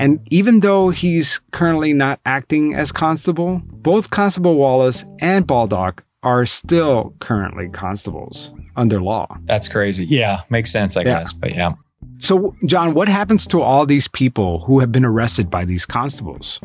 And 0.00 0.18
even 0.30 0.60
though 0.60 0.90
he's 0.90 1.40
currently 1.52 1.92
not 1.92 2.18
acting 2.26 2.74
as 2.74 2.90
constable, 2.90 3.62
both 3.66 4.10
Constable 4.10 4.56
Wallace 4.56 5.04
and 5.20 5.46
Baldock 5.46 6.02
are 6.24 6.44
still 6.44 7.14
currently 7.20 7.68
constables 7.68 8.52
under 8.78 9.00
law. 9.00 9.26
That's 9.44 9.68
crazy. 9.68 10.06
Yeah, 10.06 10.40
makes 10.48 10.70
sense, 10.70 10.96
I 10.96 11.02
Yeah. 11.02 11.18
guess. 11.20 11.32
But 11.32 11.54
yeah. 11.54 11.72
So, 12.20 12.52
John, 12.66 12.94
what 12.94 13.08
happens 13.08 13.46
to 13.48 13.60
all 13.60 13.86
these 13.86 14.08
people 14.08 14.60
who 14.66 14.80
have 14.80 14.90
been 14.90 15.04
arrested 15.04 15.50
by 15.50 15.64
these 15.64 15.86
constables? 15.86 16.60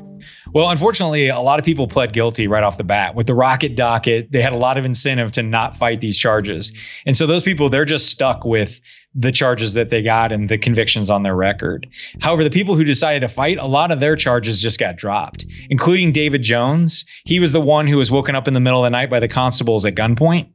Well, 0.51 0.69
unfortunately, 0.69 1.27
a 1.27 1.39
lot 1.39 1.59
of 1.59 1.65
people 1.65 1.87
pled 1.87 2.13
guilty 2.13 2.47
right 2.47 2.63
off 2.63 2.77
the 2.77 2.83
bat. 2.83 3.13
With 3.15 3.27
the 3.27 3.35
rocket 3.35 3.75
docket, 3.75 4.31
they 4.31 4.41
had 4.41 4.53
a 4.53 4.57
lot 4.57 4.77
of 4.77 4.85
incentive 4.85 5.31
to 5.33 5.43
not 5.43 5.75
fight 5.75 5.99
these 6.01 6.17
charges. 6.17 6.73
And 7.05 7.17
so 7.17 7.25
those 7.27 7.43
people, 7.43 7.69
they're 7.69 7.85
just 7.85 8.07
stuck 8.07 8.45
with 8.45 8.79
the 9.15 9.31
charges 9.31 9.73
that 9.75 9.89
they 9.89 10.01
got 10.01 10.31
and 10.31 10.47
the 10.49 10.57
convictions 10.57 11.09
on 11.09 11.21
their 11.23 11.35
record. 11.35 11.87
However, 12.19 12.43
the 12.43 12.49
people 12.49 12.75
who 12.75 12.83
decided 12.83 13.19
to 13.21 13.27
fight, 13.27 13.57
a 13.59 13.65
lot 13.65 13.91
of 13.91 13.99
their 13.99 14.15
charges 14.15 14.61
just 14.61 14.79
got 14.79 14.95
dropped, 14.95 15.45
including 15.69 16.11
David 16.13 16.41
Jones. 16.41 17.05
He 17.25 17.39
was 17.39 17.51
the 17.53 17.61
one 17.61 17.87
who 17.87 17.97
was 17.97 18.11
woken 18.11 18.35
up 18.35 18.47
in 18.47 18.53
the 18.53 18.59
middle 18.59 18.83
of 18.83 18.87
the 18.87 18.91
night 18.91 19.09
by 19.09 19.19
the 19.19 19.27
constables 19.27 19.85
at 19.85 19.93
gunpoint. 19.95 20.47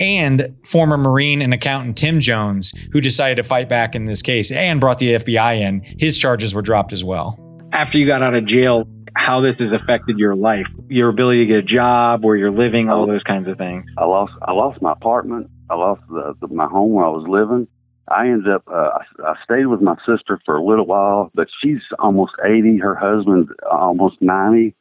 And 0.00 0.56
former 0.64 0.96
Marine 0.96 1.42
and 1.42 1.52
accountant 1.52 1.98
Tim 1.98 2.20
Jones, 2.20 2.72
who 2.92 3.00
decided 3.00 3.36
to 3.36 3.42
fight 3.44 3.68
back 3.68 3.94
in 3.94 4.06
this 4.06 4.22
case 4.22 4.50
and 4.50 4.80
brought 4.80 4.98
the 4.98 5.14
FBI 5.14 5.60
in, 5.60 5.82
his 5.98 6.16
charges 6.18 6.54
were 6.54 6.62
dropped 6.62 6.92
as 6.92 7.04
well. 7.04 7.38
after 7.72 7.98
you 7.98 8.06
got 8.06 8.22
out 8.22 8.34
of 8.34 8.46
jail, 8.46 8.84
how 9.14 9.40
this 9.42 9.56
has 9.58 9.68
affected 9.78 10.18
your 10.18 10.34
life, 10.34 10.66
your 10.88 11.10
ability 11.10 11.46
to 11.46 11.46
get 11.46 11.58
a 11.58 11.62
job, 11.62 12.24
where 12.24 12.34
you're 12.36 12.50
living, 12.50 12.88
all 12.88 13.06
those 13.06 13.22
kinds 13.22 13.46
of 13.48 13.58
things. 13.58 13.84
I 13.98 14.04
lost 14.06 14.32
I 14.42 14.52
lost 14.52 14.80
my 14.80 14.92
apartment. 14.92 15.50
I 15.68 15.74
lost 15.74 16.00
the, 16.08 16.34
the, 16.40 16.48
my 16.48 16.66
home 16.66 16.92
where 16.92 17.04
I 17.04 17.10
was 17.10 17.26
living. 17.28 17.68
I 18.08 18.28
ended 18.28 18.48
up 18.52 18.64
uh, 18.68 18.72
I, 18.98 19.02
I 19.22 19.34
stayed 19.44 19.66
with 19.66 19.80
my 19.82 19.96
sister 20.06 20.40
for 20.46 20.56
a 20.56 20.64
little 20.64 20.86
while, 20.86 21.30
but 21.34 21.48
she's 21.62 21.80
almost 21.98 22.32
eighty. 22.44 22.78
Her 22.78 22.94
husband's 22.94 23.50
almost 23.70 24.16
ninety, 24.20 24.74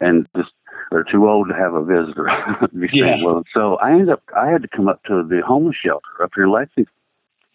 and 0.00 0.28
just 0.36 0.50
they're 0.90 1.04
too 1.10 1.28
old 1.28 1.48
to 1.48 1.54
have 1.54 1.74
a 1.74 1.84
visitor. 1.84 2.26
Yeah. 2.92 3.16
So 3.54 3.76
I 3.76 3.92
ended 3.92 4.10
up 4.10 4.22
I 4.36 4.48
had 4.50 4.62
to 4.62 4.68
come 4.68 4.88
up 4.88 5.02
to 5.04 5.22
the 5.28 5.40
homeless 5.46 5.76
shelter 5.84 6.22
up 6.22 6.30
here 6.34 6.44
in 6.44 6.52
Lexington. 6.52 6.92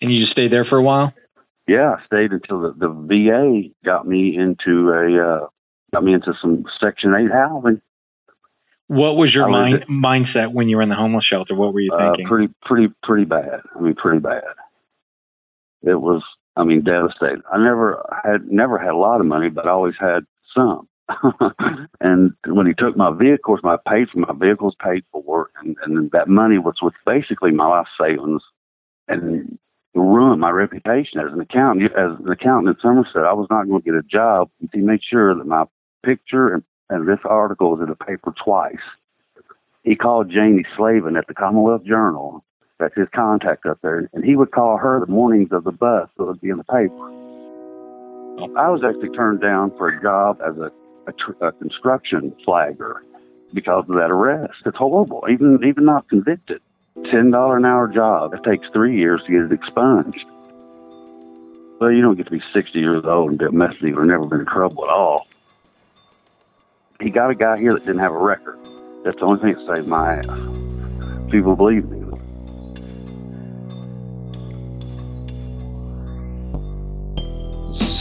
And 0.01 0.13
you 0.13 0.21
just 0.21 0.31
stayed 0.33 0.51
there 0.51 0.65
for 0.69 0.77
a 0.77 0.83
while. 0.83 1.13
Yeah, 1.67 1.95
I 1.99 2.05
stayed 2.05 2.31
until 2.31 2.61
the, 2.61 2.73
the 2.77 2.89
VA 2.89 3.69
got 3.83 4.07
me 4.07 4.37
into 4.37 4.89
a 4.91 5.19
uh, 5.43 5.47
got 5.93 6.03
me 6.03 6.13
into 6.13 6.33
some 6.41 6.65
Section 6.79 7.13
Eight 7.15 7.31
housing. 7.31 7.81
What 8.87 9.13
was 9.15 9.31
your 9.33 9.49
mind, 9.49 9.83
mindset 9.89 10.53
when 10.53 10.69
you 10.69 10.75
were 10.77 10.83
in 10.83 10.89
the 10.89 10.95
homeless 10.95 11.25
shelter? 11.29 11.55
What 11.55 11.73
were 11.73 11.79
you 11.79 11.91
Uh, 11.91 12.11
thinking? 12.11 12.27
pretty, 12.27 12.53
pretty, 12.61 12.93
pretty 13.01 13.25
bad. 13.25 13.61
I 13.75 13.79
mean, 13.79 13.95
pretty 13.95 14.19
bad. 14.19 14.43
It 15.81 15.99
was, 15.99 16.21
I 16.55 16.63
mean, 16.65 16.83
devastating. 16.83 17.41
I 17.51 17.57
never 17.57 18.05
had, 18.23 18.47
never 18.47 18.77
had 18.77 18.89
a 18.91 18.95
lot 18.97 19.21
of 19.21 19.25
money, 19.25 19.49
but 19.49 19.65
I 19.65 19.71
always 19.71 19.95
had 19.99 20.25
some. 20.55 20.87
and 22.01 22.33
when 22.47 22.65
he 22.65 22.73
took 22.73 22.97
my 22.97 23.11
vehicles, 23.15 23.59
my 23.63 23.77
paid 23.87 24.09
for 24.09 24.19
my 24.19 24.33
vehicles, 24.33 24.75
paid 24.83 25.03
for, 25.11 25.49
and, 25.61 25.75
and 25.83 26.11
that 26.11 26.27
money 26.27 26.57
was 26.57 26.75
with 26.81 26.93
basically 27.05 27.51
my 27.51 27.67
life 27.67 27.87
savings. 27.99 28.41
And 29.07 29.59
ruin 29.95 30.39
my 30.39 30.49
reputation 30.49 31.19
as 31.19 31.31
an 31.31 31.39
accountant. 31.39 31.91
As 31.93 32.19
an 32.19 32.29
accountant 32.29 32.77
in 32.77 32.81
Somerset, 32.81 33.23
I 33.23 33.33
was 33.33 33.47
not 33.49 33.67
going 33.67 33.81
to 33.81 33.85
get 33.85 33.95
a 33.95 34.03
job. 34.03 34.49
He 34.73 34.79
made 34.79 35.01
sure 35.09 35.35
that 35.35 35.47
my 35.47 35.65
picture 36.05 36.53
and, 36.53 36.63
and 36.89 37.07
this 37.07 37.19
article 37.23 37.71
was 37.71 37.81
in 37.81 37.89
the 37.89 37.95
paper 37.95 38.33
twice. 38.43 38.75
He 39.83 39.95
called 39.95 40.31
Janie 40.31 40.65
Slaven 40.77 41.17
at 41.17 41.27
the 41.27 41.33
Commonwealth 41.33 41.85
Journal. 41.85 42.43
That's 42.79 42.95
his 42.95 43.07
contact 43.15 43.65
up 43.65 43.79
there. 43.81 44.09
And 44.13 44.25
he 44.25 44.35
would 44.35 44.51
call 44.51 44.77
her 44.77 44.99
the 44.99 45.11
mornings 45.11 45.49
of 45.51 45.63
the 45.63 45.71
bus 45.71 46.09
that 46.17 46.25
would 46.25 46.41
be 46.41 46.49
in 46.49 46.57
the 46.57 46.63
paper. 46.63 47.11
I 48.59 48.69
was 48.69 48.81
actually 48.83 49.15
turned 49.15 49.41
down 49.41 49.71
for 49.77 49.87
a 49.87 50.01
job 50.01 50.39
as 50.45 50.57
a, 50.57 50.71
a, 51.07 51.13
tr- 51.13 51.43
a 51.43 51.51
construction 51.53 52.35
flagger 52.43 53.03
because 53.53 53.87
of 53.89 53.95
that 53.95 54.11
arrest. 54.11 54.55
It's 54.65 54.77
horrible, 54.77 55.25
even 55.29 55.63
even 55.63 55.85
not 55.85 56.07
convicted. 56.09 56.61
Ten 57.11 57.31
dollar 57.31 57.57
an 57.57 57.65
hour 57.65 57.87
job. 57.87 58.33
It 58.33 58.43
takes 58.43 58.67
three 58.71 58.97
years 58.97 59.21
to 59.23 59.31
get 59.31 59.41
it 59.41 59.51
expunged. 59.51 60.25
Well, 61.79 61.91
you 61.91 62.01
don't 62.01 62.15
get 62.15 62.25
to 62.25 62.31
be 62.31 62.41
sixty 62.53 62.79
years 62.79 63.03
old 63.05 63.31
and 63.31 63.39
be 63.39 63.45
a 63.45 63.51
meth 63.51 63.79
dealer, 63.79 64.05
never 64.05 64.25
been 64.25 64.41
in 64.41 64.45
trouble 64.45 64.85
at 64.85 64.89
all. 64.89 65.27
He 67.01 67.09
got 67.09 67.29
a 67.29 67.35
guy 67.35 67.57
here 67.59 67.73
that 67.73 67.85
didn't 67.85 67.99
have 67.99 68.13
a 68.13 68.17
record. 68.17 68.57
That's 69.03 69.19
the 69.19 69.25
only 69.25 69.39
thing 69.41 69.53
that 69.53 69.75
saved 69.75 69.87
my 69.87 70.15
ass. 70.15 71.31
People 71.31 71.55
believe 71.55 71.89
me. 71.89 72.04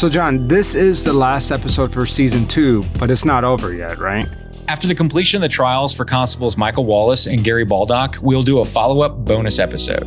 So, 0.04 0.10
John, 0.10 0.48
this 0.48 0.74
is 0.74 1.02
the 1.02 1.14
last 1.14 1.50
episode 1.50 1.90
for 1.90 2.04
season 2.04 2.46
two, 2.46 2.84
but 2.98 3.10
it's 3.10 3.24
not 3.24 3.42
over 3.42 3.72
yet, 3.72 3.96
right? 3.96 4.28
After 4.68 4.86
the 4.86 4.94
completion 4.94 5.38
of 5.38 5.40
the 5.40 5.48
trials 5.48 5.94
for 5.94 6.04
constables 6.04 6.58
Michael 6.58 6.84
Wallace 6.84 7.26
and 7.26 7.42
Gary 7.42 7.64
Baldock, 7.64 8.18
we'll 8.20 8.42
do 8.42 8.58
a 8.58 8.66
follow 8.66 9.00
up 9.00 9.24
bonus 9.24 9.58
episode. 9.58 10.04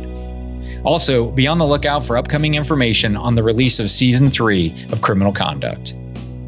Also, 0.84 1.32
be 1.32 1.48
on 1.48 1.58
the 1.58 1.66
lookout 1.66 2.04
for 2.04 2.16
upcoming 2.16 2.54
information 2.54 3.16
on 3.16 3.34
the 3.34 3.42
release 3.42 3.80
of 3.80 3.90
season 3.90 4.30
three 4.30 4.86
of 4.92 5.00
Criminal 5.00 5.32
Conduct. 5.32 5.96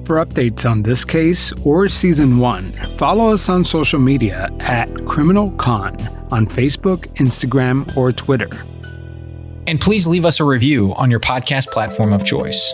For 0.04 0.24
updates 0.24 0.64
on 0.64 0.84
this 0.84 1.04
case 1.04 1.52
or 1.64 1.88
season 1.88 2.38
one, 2.38 2.72
follow 2.98 3.32
us 3.32 3.48
on 3.48 3.64
social 3.64 3.98
media 3.98 4.48
at 4.60 4.94
Criminal 5.06 5.50
Con 5.56 5.96
on 6.30 6.46
Facebook, 6.46 7.08
Instagram, 7.16 7.96
or 7.96 8.12
Twitter. 8.12 8.64
And 9.66 9.80
please 9.80 10.06
leave 10.06 10.24
us 10.24 10.38
a 10.38 10.44
review 10.44 10.94
on 10.94 11.10
your 11.10 11.18
podcast 11.18 11.66
platform 11.72 12.12
of 12.12 12.24
choice. 12.24 12.72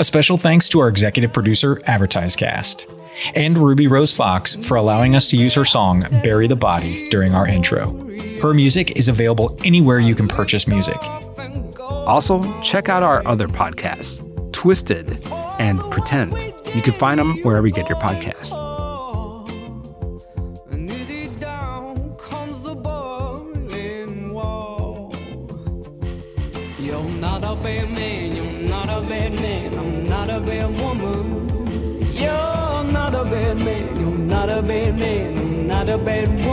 A 0.00 0.04
special 0.04 0.38
thanks 0.38 0.68
to 0.68 0.78
our 0.78 0.86
executive 0.88 1.32
producer, 1.32 1.76
AdvertiseCast, 1.76 2.86
and 3.34 3.58
Ruby 3.58 3.88
Rose 3.88 4.14
Fox 4.14 4.54
for 4.54 4.76
allowing 4.76 5.16
us 5.16 5.26
to 5.28 5.36
use 5.36 5.54
her 5.54 5.64
song 5.64 6.06
Bury 6.22 6.46
the 6.46 6.54
Body 6.54 7.10
during 7.10 7.34
our 7.34 7.48
intro. 7.48 7.90
Her 8.40 8.54
music 8.54 8.96
is 8.96 9.08
available 9.08 9.56
anywhere 9.64 9.98
you 9.98 10.14
can 10.14 10.28
purchase 10.28 10.68
music. 10.68 10.98
Also, 11.80 12.60
check 12.60 12.88
out 12.88 13.02
our 13.02 13.26
other 13.26 13.48
podcasts, 13.48 14.22
Twisted 14.52 15.26
and 15.58 15.80
Pretend. 15.90 16.32
You 16.76 16.82
can 16.82 16.94
find 16.94 17.18
them 17.18 17.38
wherever 17.42 17.66
you 17.66 17.72
get 17.72 17.88
your 17.88 17.98
podcasts. 17.98 18.67
A 35.88 35.96
bad 35.96 36.47